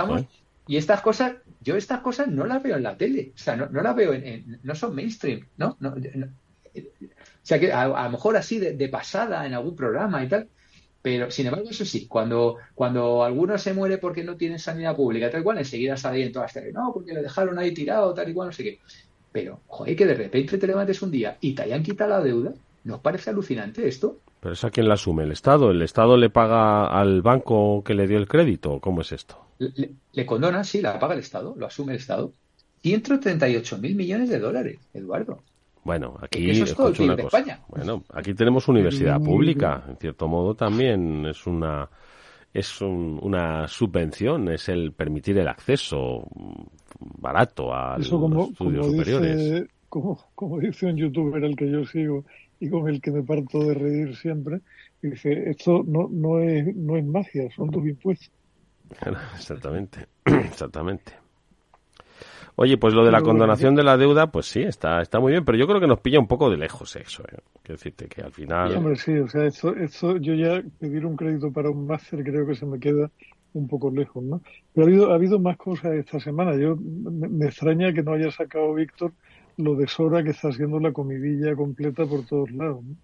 [0.68, 3.70] Y estas cosas, yo estas cosas no las veo en la tele, o sea, no,
[3.70, 5.78] no las veo en, no son mainstream, ¿no?
[5.80, 5.96] no,
[6.74, 7.13] o
[7.46, 10.48] sea, que a, lo mejor así de, pasada en algún programa y tal,
[11.02, 15.30] pero sin embargo, eso sí, cuando, cuando alguno se muere porque no tiene sanidad pública,
[15.30, 18.34] tal cual, enseguida sale en todas las no, porque le dejaron ahí tirado, tal y
[18.34, 18.80] cual, no sé qué.
[19.34, 22.54] Pero, joder, que de repente te levantes un día y te hayan quitado la deuda,
[22.86, 24.20] ¿no os parece alucinante esto?
[24.40, 25.24] ¿Pero eso a quién la asume?
[25.24, 25.72] ¿El Estado?
[25.72, 28.80] ¿El Estado le paga al banco que le dio el crédito?
[28.80, 29.38] ¿Cómo es esto?
[29.58, 32.34] Le, condona, sí, la paga el Estado, lo asume el Estado.
[32.82, 35.42] 138 mil millones de dólares, Eduardo.
[35.84, 37.60] Bueno, aquí es una cosa.
[37.68, 41.90] Bueno, aquí tenemos universidad pública, en cierto modo también es una
[42.54, 46.24] es una subvención, es el permitir el acceso
[47.00, 49.66] barato a los estudios superiores.
[49.90, 52.26] como, como dice un youtuber al que yo sigo
[52.60, 54.62] y con el que me parto de reír siempre,
[55.02, 58.32] dice, esto no, no, es, no es magia, son tus impuestos.
[59.36, 61.23] Exactamente, exactamente.
[62.56, 65.44] Oye, pues lo de la condonación de la deuda, pues sí, está, está muy bien,
[65.44, 67.24] pero yo creo que nos pilla un poco de lejos eso.
[67.24, 67.38] ¿eh?
[67.64, 68.76] Quiero decirte que al final.
[68.76, 72.46] Hombre, sí, o sea, esto, esto, yo ya pedir un crédito para un máster creo
[72.46, 73.10] que se me queda
[73.54, 74.42] un poco lejos, ¿no?
[74.74, 76.56] Pero ha habido, ha habido más cosas esta semana.
[76.56, 79.14] Yo me, extraña que no haya sacado Víctor
[79.58, 82.84] lo de Sora que está haciendo la comidilla completa por todos lados.
[82.84, 82.96] ¿no?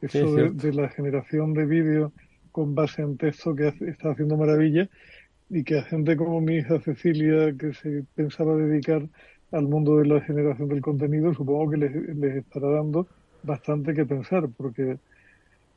[0.00, 2.12] Eso de, la generación de vídeo
[2.52, 4.88] con base en texto que está haciendo maravilla
[5.50, 9.02] y que a gente como mi hija Cecilia, que se pensaba dedicar
[9.52, 13.06] al mundo de la generación del contenido, supongo que les, estará dando
[13.42, 14.98] bastante que pensar, porque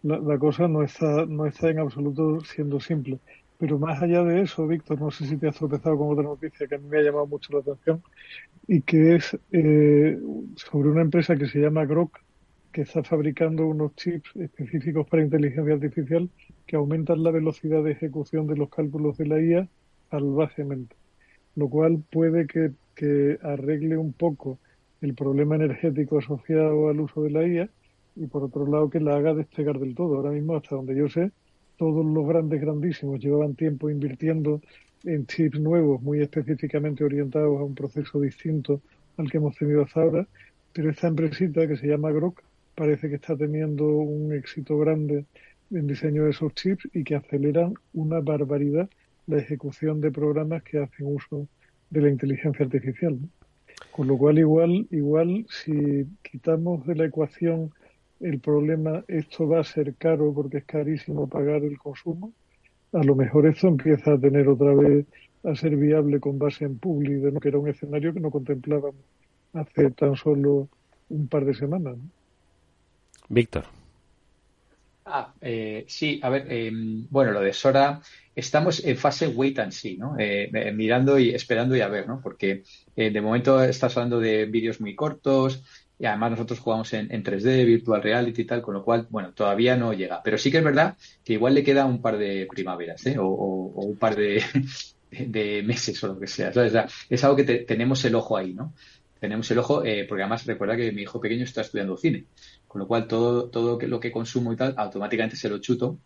[0.03, 3.19] la, cosa no está, no está en absoluto siendo simple.
[3.57, 6.67] Pero más allá de eso, Víctor, no sé si te has tropezado con otra noticia
[6.67, 8.01] que a mí me ha llamado mucho la atención
[8.67, 10.17] y que es eh,
[10.55, 12.19] sobre una empresa que se llama Grok,
[12.71, 16.29] que está fabricando unos chips específicos para inteligencia artificial
[16.71, 19.67] que aumentan la velocidad de ejecución de los cálculos de la IA
[20.09, 20.95] salvajemente,
[21.57, 22.71] lo cual puede que,
[23.41, 24.57] arregle un poco
[25.01, 27.69] el problema energético asociado al uso de la IA
[28.15, 30.15] y por otro lado que la haga despegar del todo.
[30.15, 31.31] Ahora mismo, hasta donde yo sé,
[31.75, 34.61] todos los grandes grandísimos llevaban tiempo invirtiendo
[35.03, 38.79] en chips nuevos muy específicamente orientados a un proceso distinto
[39.17, 40.25] al que hemos tenido hasta ahora,
[40.71, 42.41] pero esta empresita que se llama Grok
[42.75, 45.25] parece que está teniendo un éxito grande
[45.71, 48.89] en diseño de esos chips y que aceleran una barbaridad
[49.27, 51.47] la ejecución de programas que hacen uso
[51.89, 53.17] de la inteligencia artificial.
[53.91, 57.71] Con lo cual, igual, igual, si quitamos de la ecuación
[58.19, 62.33] el problema, esto va a ser caro porque es carísimo pagar el consumo,
[62.93, 65.05] a lo mejor esto empieza a tener otra vez,
[65.43, 69.01] a ser viable con base en público, que era un escenario que no contemplábamos
[69.53, 70.67] hace tan solo
[71.09, 71.97] un par de semanas.
[73.27, 73.80] Víctor.
[75.13, 76.71] Ah, eh, sí, a ver, eh,
[77.09, 78.01] bueno, lo de Sora,
[78.33, 80.17] estamos en fase wait and see, ¿no?
[80.17, 82.21] Eh, eh, mirando y esperando y a ver, ¿no?
[82.21, 82.63] Porque
[82.95, 85.63] de momento estás hablando de vídeos muy cortos
[85.99, 89.75] y además nosotros jugamos en, 3D, virtual reality y tal, con lo cual, bueno, todavía
[89.75, 90.23] no llega.
[90.23, 90.95] Pero sí que es verdad
[91.25, 93.17] que igual le queda un par de primaveras, ¿eh?
[93.19, 96.53] O, un par de, meses o lo que sea.
[97.09, 98.73] es algo que tenemos el ojo ahí, ¿no?
[99.21, 102.25] Tenemos el ojo, porque además recuerda que mi hijo pequeño está estudiando cine.
[102.67, 105.99] Con lo cual, todo, todo lo que consumo y tal, automáticamente se lo chuto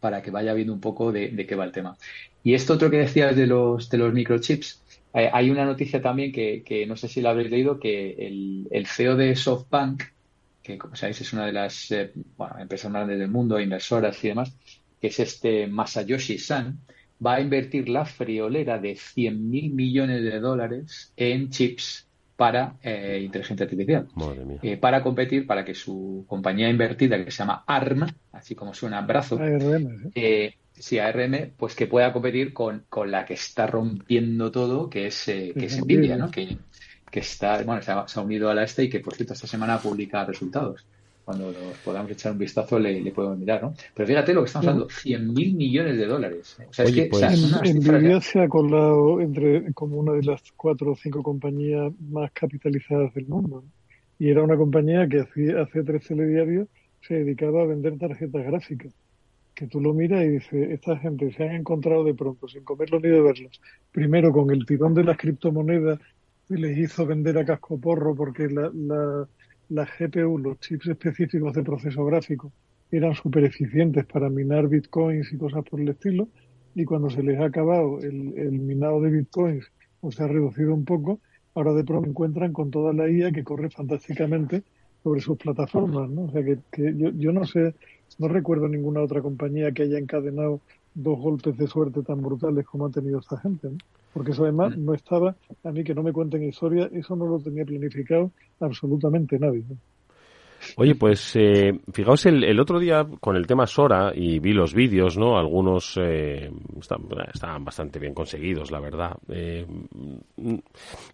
[0.00, 1.96] para que vaya viendo un poco de, qué va el tema.
[2.42, 4.82] Y esto otro que decías de los, de los microchips,
[5.12, 9.16] eh, hay una noticia también que, no sé si la habréis leído, que el, CEO
[9.16, 10.02] de SoftBank,
[10.62, 12.12] que como sabéis es una de las eh,
[12.58, 14.56] empresas grandes del mundo, inversoras y demás,
[14.98, 16.80] que es este Masayoshi San,
[17.24, 22.06] va a invertir la friolera de 100.000 millones de dólares en chips
[22.40, 24.08] para eh, inteligencia artificial.
[24.62, 29.02] Eh, para competir, para que su compañía invertida, que se llama ARM, así como suena
[29.02, 34.50] brazo, ARM, eh, sí, ARM, pues que pueda competir con, con, la que está rompiendo
[34.50, 36.30] todo, que es, que es Nvidia, ¿no?
[36.30, 36.56] Que,
[37.10, 39.34] que está, bueno, se ha, se ha, unido a la este y que, por cierto,
[39.34, 40.86] esta semana publica resultados
[41.24, 43.74] cuando nos podamos echar un vistazo le, podemos mirar, ¿no?
[43.94, 46.56] Pero fíjate lo que estamos hablando, 100 mil millones de dólares.
[46.68, 50.96] O sea, es que, pues, se ha colado entre como una de las cuatro o
[50.96, 53.64] cinco compañías más capitalizadas del mundo.
[54.18, 56.68] Y era una compañía que hacía, hace tres telediarios
[57.06, 58.92] se dedicaba a vender tarjetas gráficas.
[59.54, 63.00] Que tú lo miras y dices, esta gente se han encontrado de pronto, sin comerlo
[63.00, 63.60] ni de verlos,
[63.92, 65.98] primero con el tirón de las criptomonedas
[66.48, 69.28] y les hizo vender a casco porro porque la, la
[69.70, 72.52] las GPU, los chips específicos de proceso gráfico,
[72.90, 76.28] eran súper eficientes para minar bitcoins y cosas por el estilo,
[76.74, 79.64] y cuando se les ha acabado el, el minado de bitcoins
[80.00, 81.20] o se ha reducido un poco,
[81.54, 84.62] ahora de pronto encuentran con toda la IA que corre fantásticamente
[85.02, 86.24] sobre sus plataformas, ¿no?
[86.24, 87.74] O sea que, que yo, yo no sé,
[88.18, 90.60] no recuerdo ninguna otra compañía que haya encadenado
[90.94, 93.78] dos golpes de suerte tan brutales como ha tenido esta gente, ¿no?
[94.12, 97.38] Porque eso además no estaba, a mí que no me cuenten historia, eso no lo
[97.38, 99.64] tenía planificado absolutamente nadie.
[100.76, 105.16] Oye, pues eh, fijaos el, otro día con el tema Sora y vi los vídeos,
[105.16, 105.38] ¿no?
[105.38, 106.50] Algunos eh,
[107.32, 109.16] estaban bastante bien conseguidos, la verdad.
[109.28, 109.66] Eh,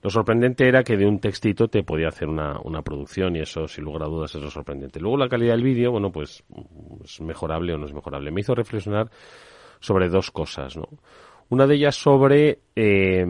[0.02, 3.68] lo sorprendente era que de un textito te podía hacer una, una producción y eso,
[3.68, 5.00] sin lugar a dudas, es lo sorprendente.
[5.00, 6.42] Luego la calidad del vídeo, bueno, pues
[7.04, 8.30] es mejorable o no es mejorable.
[8.30, 9.08] Me hizo reflexionar
[9.86, 10.88] sobre dos cosas, ¿no?
[11.48, 13.24] Una de ellas sobre eh,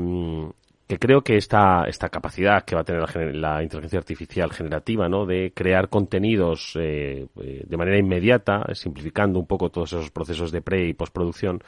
[0.86, 5.26] que creo que esta, esta capacidad que va a tener la, inteligencia artificial generativa, ¿no?
[5.26, 10.62] De crear contenidos eh, eh, de manera inmediata, simplificando un poco todos esos procesos de
[10.62, 11.60] pre y postproducción,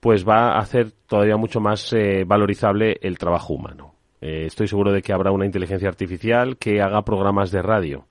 [0.00, 3.94] pues va a hacer todavía mucho más eh, valorizable el trabajo humano.
[4.20, 8.06] estoy seguro de que habrá una inteligencia artificial que haga programas de radio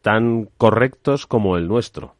[0.00, 2.14] tan correctos como el nuestro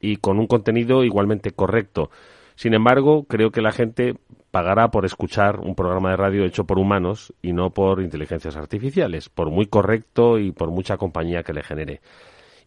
[0.00, 2.10] y con un contenido igualmente correcto.
[2.54, 4.14] Sin embargo, creo que la gente
[4.50, 9.28] pagará por escuchar un programa de radio hecho por humanos y no por inteligencias artificiales,
[9.28, 12.00] por muy correcto y por mucha compañía que le genere.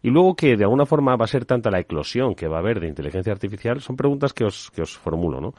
[0.02, 2.60] Y luego que de alguna forma va a ser tanta la eclosión que va a
[2.60, 5.54] haber de inteligencia artificial, son preguntas que os, que os formulo, ¿no?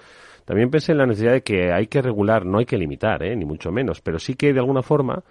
[0.46, 3.36] También pensé en la necesidad de que hay que regular, no hay que limitar, ¿eh?
[3.36, 5.24] ni mucho menos, pero sí que de alguna forma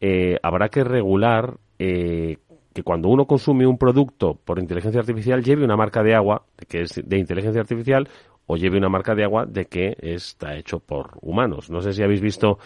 [0.00, 2.38] eh, habrá que regular eh,
[2.76, 6.82] que cuando uno consume un producto por inteligencia artificial lleve una marca de agua que
[6.82, 8.06] es de inteligencia artificial
[8.44, 11.70] o lleve una marca de agua de que está hecho por humanos.
[11.70, 12.58] No sé si habéis visto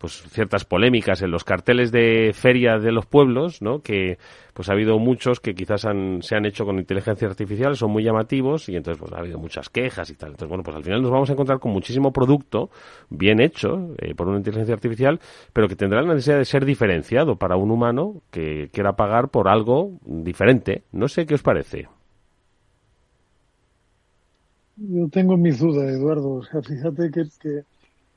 [0.00, 3.82] pues ciertas polémicas en los carteles de feria de los pueblos, ¿no?
[3.82, 4.16] Que
[4.54, 8.02] pues ha habido muchos que quizás han, se han hecho con inteligencia artificial, son muy
[8.02, 10.30] llamativos y entonces pues ha habido muchas quejas y tal.
[10.30, 12.70] Entonces bueno, pues al final nos vamos a encontrar con muchísimo producto
[13.10, 15.20] bien hecho eh, por una inteligencia artificial,
[15.52, 19.48] pero que tendrá la necesidad de ser diferenciado para un humano que quiera pagar por
[19.48, 20.82] algo diferente.
[20.92, 21.88] No sé qué os parece.
[24.78, 26.36] Yo tengo mis dudas, Eduardo.
[26.36, 27.64] O sea, fíjate que, que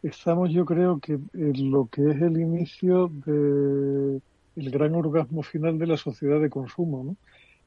[0.04, 4.22] estamos, yo creo que en lo que es el inicio de
[4.56, 7.16] el gran orgasmo final de la sociedad de consumo, ¿no?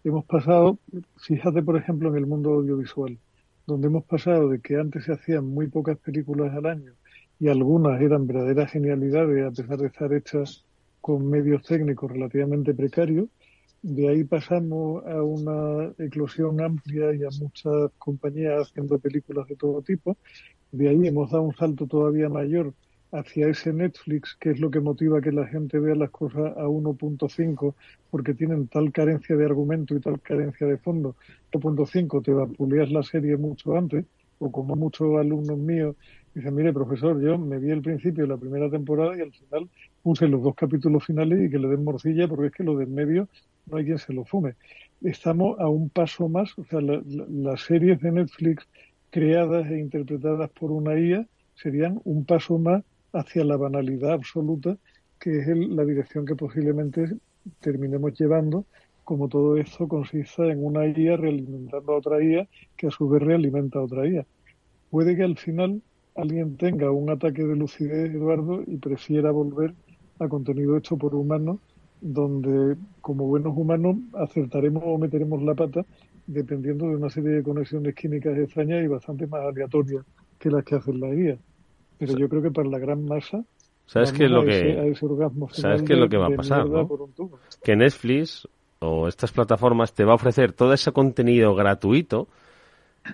[0.05, 0.79] Hemos pasado,
[1.17, 3.19] fíjate por ejemplo en el mundo audiovisual,
[3.67, 6.93] donde hemos pasado de que antes se hacían muy pocas películas al año
[7.41, 10.65] y algunas eran verdaderas genialidades a pesar de estar hechas
[11.01, 13.29] con medios técnicos relativamente precarios,
[13.83, 19.83] de ahí pasamos a una eclosión amplia y a muchas compañías haciendo películas de todo
[19.83, 20.17] tipo.
[20.73, 22.75] De ahí hemos dado un salto todavía mayor
[23.13, 26.67] hacia ese Netflix, que es lo que motiva que la gente vea las cosas a
[26.67, 27.75] 1.5,
[28.11, 31.15] porque tienen tal carencia de argumento y tal carencia de fondo.
[31.53, 34.05] 1.5 te vapuleas la serie mucho antes,
[34.39, 35.97] o como muchos alumnos míos
[36.35, 39.71] dicen, mire, profesor, yo me vi el principio de la primera temporada y al final
[40.03, 42.89] puse los dos capítulos finales y que le den morcilla porque es que lo del
[42.89, 43.29] medio
[43.67, 44.57] no hay quien se lo fume.
[45.01, 48.67] Estamos a un paso más, o sea, las series de Netflix
[49.11, 54.77] creadas e interpretadas por una IA serían un paso más hacia la banalidad absoluta,
[55.19, 57.07] que es la dirección que posiblemente
[57.61, 58.67] terminemos llevando,
[59.05, 63.23] como todo esto consista en una IA realimentando a otra IA, que a su vez
[63.23, 64.27] realimenta a otra IA.
[64.91, 65.83] Puede que al final
[66.15, 69.75] alguien tenga un ataque de lucidez, Eduardo, y prefiera volver
[70.19, 71.61] a contenido hecho por humanos
[72.13, 75.85] donde como buenos humanos acertaremos o meteremos la pata
[76.27, 80.05] dependiendo de una serie de conexiones químicas extrañas y bastante más aleatorias
[80.39, 81.37] que las que hacen la guía.
[81.99, 83.45] Pero yo creo que para la gran masa
[83.87, 84.95] ¿Sabes qué es lo que
[85.53, 86.67] ¿Sabes qué es lo que va a pasar?
[87.63, 88.49] Que Netflix
[88.81, 92.29] o estas plataformas te va a ofrecer todo ese contenido gratuito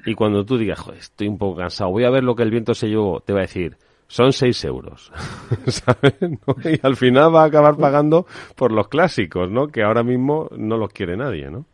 [0.07, 2.51] y cuando tú digas, Joder, estoy un poco cansado, voy a ver lo que el
[2.51, 3.76] viento se llevó, te va a decir,
[4.13, 5.11] son 6 euros.
[5.69, 6.13] ¿sabes?
[6.65, 9.69] Y al final va a acabar pagando por los clásicos, ¿no?
[9.69, 11.65] Que ahora mismo no los quiere nadie, ¿no?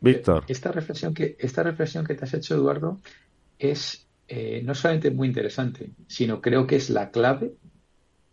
[0.00, 0.44] Víctor.
[0.48, 2.98] Esta reflexión que, esta reflexión que te has hecho, Eduardo,
[3.60, 7.52] es eh, no solamente muy interesante, sino creo que es la clave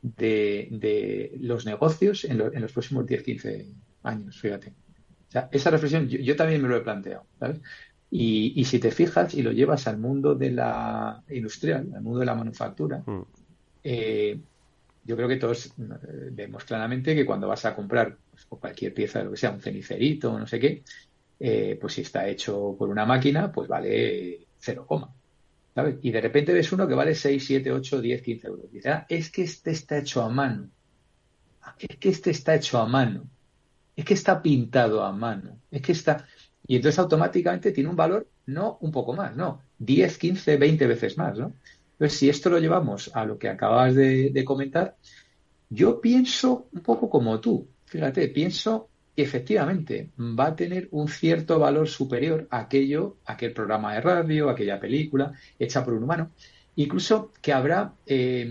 [0.01, 3.67] de, los negocios en, los próximos 10-15
[4.01, 4.69] años, fíjate.
[5.27, 7.61] O sea, esa reflexión yo, yo, también me lo he planteado, ¿sabes?
[8.13, 12.25] Y, si te fijas y lo llevas al mundo de la industrial, al mundo de
[12.25, 13.21] la manufactura, mm.
[13.85, 14.37] eh,
[15.03, 15.71] yo creo que todos eh,
[16.31, 19.61] vemos claramente que cuando vas a comprar pues, cualquier pieza de lo que sea, un
[19.61, 20.83] cenicerito o no sé qué,
[21.39, 25.13] eh, pues si está hecho por una máquina, pues vale 0,
[25.73, 25.95] ¿sabes?
[26.01, 28.65] Y de repente ves uno que vale 6, 7, 8, 10, 15 euros.
[28.65, 30.69] Y dices, ah, es que este está hecho a mano.
[31.79, 33.23] Es que este está hecho a mano.
[33.95, 35.57] Es que está pintado a mano.
[35.71, 36.25] Es que está.
[36.71, 41.17] Y entonces automáticamente tiene un valor no un poco más, no, 10, 15, 20 veces
[41.17, 41.53] más, ¿no?
[41.91, 44.95] Entonces, si esto lo llevamos a lo que acabas de, comentar,
[45.69, 47.67] yo pienso un poco como tú.
[47.87, 53.93] Fíjate, pienso que efectivamente va a tener un cierto valor superior a aquello, aquel programa
[53.93, 56.31] de radio, aquella película hecha por un humano.
[56.77, 58.49] Incluso que habrá eh,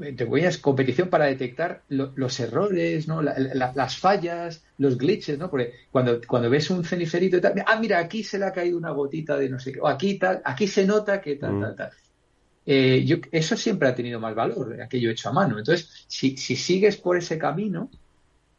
[0.00, 3.22] entre comillas, competición para detectar los errores, ¿no?
[3.22, 5.50] las fallas, los glitches, ¿no?
[5.50, 8.76] Porque cuando, cuando ves un cenicerito y tal, ah, mira, aquí se le ha caído
[8.76, 11.72] una gotita de no sé qué, o aquí tal, aquí se nota que tal, tal,
[11.72, 11.76] mm.
[11.76, 11.90] tal.
[12.70, 15.58] Eh, yo, eso siempre ha tenido más valor, aquello hecho a mano.
[15.58, 17.90] Entonces, si, si sigues por ese camino,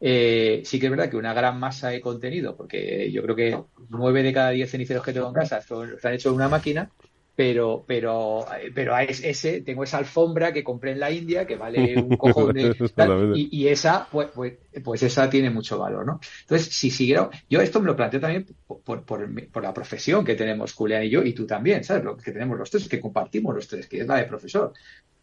[0.00, 3.58] eh, sí que es verdad que una gran masa de contenido, porque yo creo que
[3.88, 6.90] nueve de cada diez ceniceros que tengo en casa están hechos de una máquina,
[7.40, 11.96] pero, pero, pero a ese tengo esa alfombra que compré en la India que vale
[11.96, 12.76] un cojón de
[13.34, 16.20] y, esa, pues, pues, pues, esa tiene mucho valor, ¿no?
[16.42, 20.74] Entonces, si siguiera, yo esto me lo planteo también por, por, la profesión que tenemos
[20.74, 22.04] Julián y yo, y tú también, ¿sabes?
[22.04, 24.74] Lo que tenemos los tres, que compartimos los tres, que es la de profesor.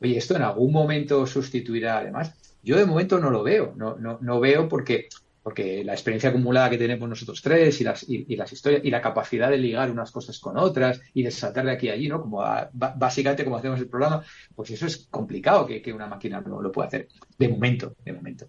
[0.01, 2.33] Oye, esto en algún momento sustituirá además.
[2.63, 5.07] Yo de momento no lo veo, no, no, no veo porque
[5.47, 8.99] porque la experiencia acumulada que tenemos nosotros tres y las, y, las historias y la
[9.01, 12.19] capacidad de ligar unas cosas con otras y de saltar de aquí a allí, ¿no?
[12.19, 12.43] Como
[12.73, 14.21] básicamente como hacemos el programa,
[14.53, 17.07] pues eso es complicado que, una máquina no lo pueda hacer.
[17.39, 18.45] De momento, de momento.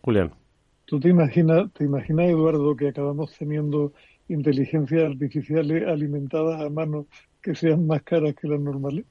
[0.00, 0.30] Julián.
[0.84, 3.94] ¿Tú te imaginas, te imaginas, Eduardo, que acabamos teniendo
[4.28, 7.08] inteligencias artificiales alimentadas a mano
[7.42, 9.06] que sean más caras que las normales?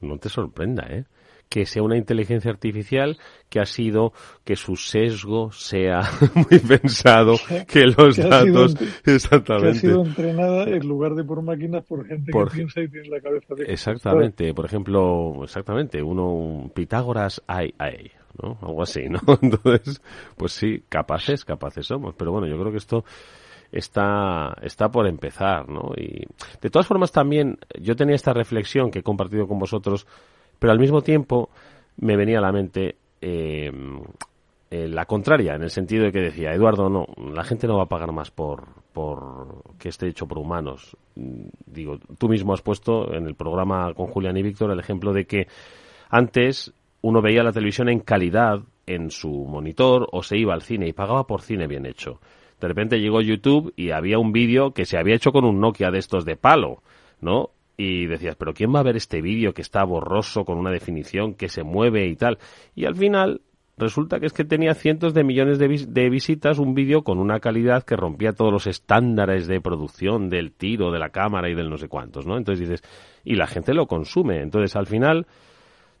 [0.00, 1.04] No te sorprenda, ¿eh?
[1.48, 3.18] Que sea una inteligencia artificial
[3.48, 4.12] que ha sido
[4.44, 6.00] que su sesgo sea
[6.34, 7.36] muy pensado,
[7.66, 8.76] que los datos
[9.06, 12.88] exactamente que ha sido entrenada en lugar de por máquinas por gente que piensa y
[12.88, 18.10] tiene la cabeza de exactamente, por ejemplo, exactamente, uno un Pitágoras ay ay,
[18.42, 18.58] ¿no?
[18.62, 19.20] Algo así, ¿no?
[19.42, 20.02] Entonces,
[20.36, 23.04] pues sí, capaces, capaces somos, pero bueno, yo creo que esto
[23.72, 25.92] está, está por empezar, ¿no?
[25.96, 26.24] Y
[26.60, 30.06] de todas formas también yo tenía esta reflexión que he compartido con vosotros
[30.58, 31.50] pero al mismo tiempo
[31.96, 33.72] me venía a la mente eh,
[34.70, 37.84] eh, la contraria, en el sentido de que decía, Eduardo, no, la gente no va
[37.84, 40.94] a pagar más por, por que esté hecho por humanos.
[41.14, 45.14] Mm, digo, tú mismo has puesto en el programa con Julián y Víctor el ejemplo
[45.14, 45.48] de que
[46.10, 50.86] antes uno veía la televisión en calidad en su monitor o se iba al cine
[50.86, 52.20] y pagaba por cine bien hecho.
[52.60, 55.90] De repente llegó YouTube y había un vídeo que se había hecho con un Nokia
[55.90, 56.82] de estos de palo,
[57.20, 57.50] ¿no?
[57.80, 61.34] Y decías, pero ¿quién va a ver este vídeo que está borroso, con una definición
[61.34, 62.38] que se mueve y tal?
[62.74, 63.40] Y al final
[63.76, 67.84] resulta que es que tenía cientos de millones de, visitas un vídeo con una calidad
[67.84, 71.78] que rompía todos los estándares de producción del tiro, de la cámara y del no
[71.78, 72.36] sé cuántos, ¿no?
[72.36, 72.82] Entonces dices,
[73.24, 74.42] y la gente lo consume.
[74.42, 75.28] Entonces al final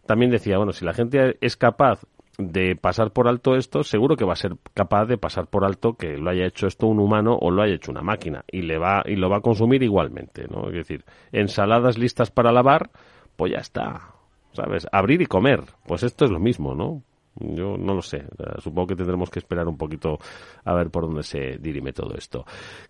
[0.04, 2.00] también decía, bueno, si la gente es capaz
[2.38, 5.94] de pasar por alto esto, seguro que va a ser capaz de pasar por alto
[5.94, 8.78] que lo haya hecho esto un humano o lo haya hecho una máquina y le
[8.78, 10.68] va y lo va a consumir igualmente, ¿no?
[10.68, 12.90] Es decir, ensaladas listas para lavar,
[13.34, 14.14] pues ya está,
[14.52, 14.86] ¿sabes?
[14.92, 17.02] Abrir y comer, pues esto es lo mismo, ¿no?
[17.40, 18.24] Yo no lo sé,
[18.58, 20.18] supongo que tendremos que esperar un poquito
[20.64, 22.44] a ver por dónde se dirime todo esto.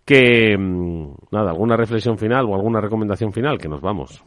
[0.05, 4.23] Que mm, nada, alguna reflexión final o alguna recomendación final que nos vamos.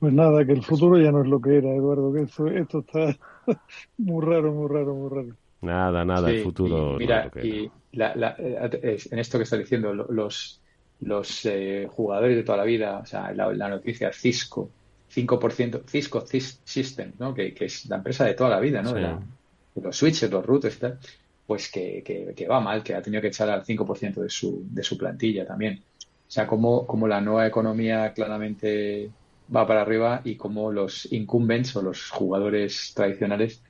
[0.00, 2.78] Pues nada, que el futuro ya no es lo que era, Eduardo, que esto, esto
[2.80, 3.14] está
[3.98, 5.36] muy raro, muy raro, muy raro.
[5.60, 6.96] Nada, nada, el futuro.
[6.98, 10.58] mira, y eh, en esto que está diciendo, los,
[11.00, 14.70] los eh, jugadores de toda la vida, o sea, la, noticia Cisco,
[15.14, 17.34] 5%, Cisco System, ¿no?
[17.34, 18.94] Que, es la empresa de toda la vida, ¿no?
[18.94, 19.16] De,
[19.82, 20.98] los switches, los routers y tal,
[21.46, 22.02] pues que,
[22.34, 25.46] que, va mal, que ha tenido que echar al 5% de su, de su plantilla
[25.46, 25.82] también.
[26.02, 29.10] O sea, como, como la nueva economía claramente
[29.54, 33.62] va para arriba y como los incumbents o los jugadores tradicionales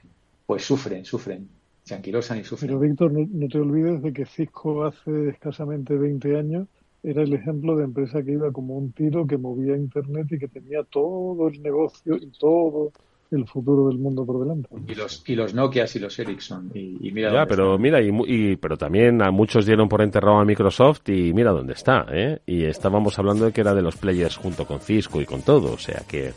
[0.47, 1.49] pues sufren, sufren,
[1.85, 2.69] se anquilosan y sufren.
[2.69, 6.69] Pero Víctor, no, te olvides de que Cisco hace escasamente 20 años
[7.03, 10.49] era el ejemplo de empresa que iba como un tiro, que movía Internet y que
[10.49, 12.93] tenía todo el negocio y todo
[13.31, 14.69] el futuro del mundo por delante.
[14.89, 16.71] Y los, y los Nokia y los Ericsson.
[16.75, 21.09] Y, mira ya, pero mira, y, pero también a muchos dieron por enterrado a Microsoft
[21.09, 22.41] y mira dónde está, ¿eh?
[22.47, 25.73] Y estábamos hablando de que era de los players junto con Cisco y con todo.
[25.73, 26.33] O sea que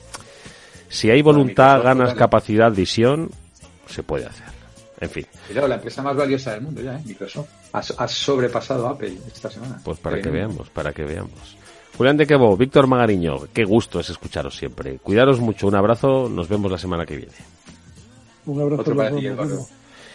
[0.90, 3.30] si hay voluntad, ganas, capacidad, visión,
[3.88, 4.54] se puede hacer.
[5.00, 5.26] En fin.
[5.48, 7.02] Pero la empresa más valiosa del mundo ya, ¿eh?
[7.06, 7.50] Microsoft.
[7.74, 9.82] Ha, sobrepasado a Apple esta semana.
[9.84, 11.58] Pues para que veamos, para que veamos.
[11.98, 14.98] Julián de Quebo, Víctor Magariño, qué gusto es escucharos siempre.
[14.98, 17.34] Cuidaros mucho, un abrazo, nos vemos la semana que viene.
[18.46, 19.28] Un abrazo para ti,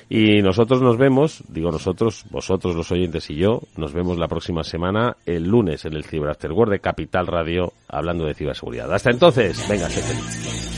[0.09, 4.65] Y nosotros nos vemos, digo nosotros, vosotros los oyentes y yo, nos vemos la próxima
[4.65, 8.93] semana, el lunes en el Cyber After de Capital Radio, hablando de ciberseguridad.
[8.93, 10.78] Hasta entonces, venga, sé feliz.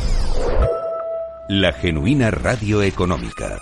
[1.53, 3.59] la genuina radio económica.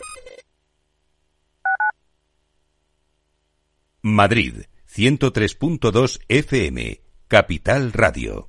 [4.03, 4.65] Madrid,
[4.95, 8.48] 103.2 FM, Capital Radio.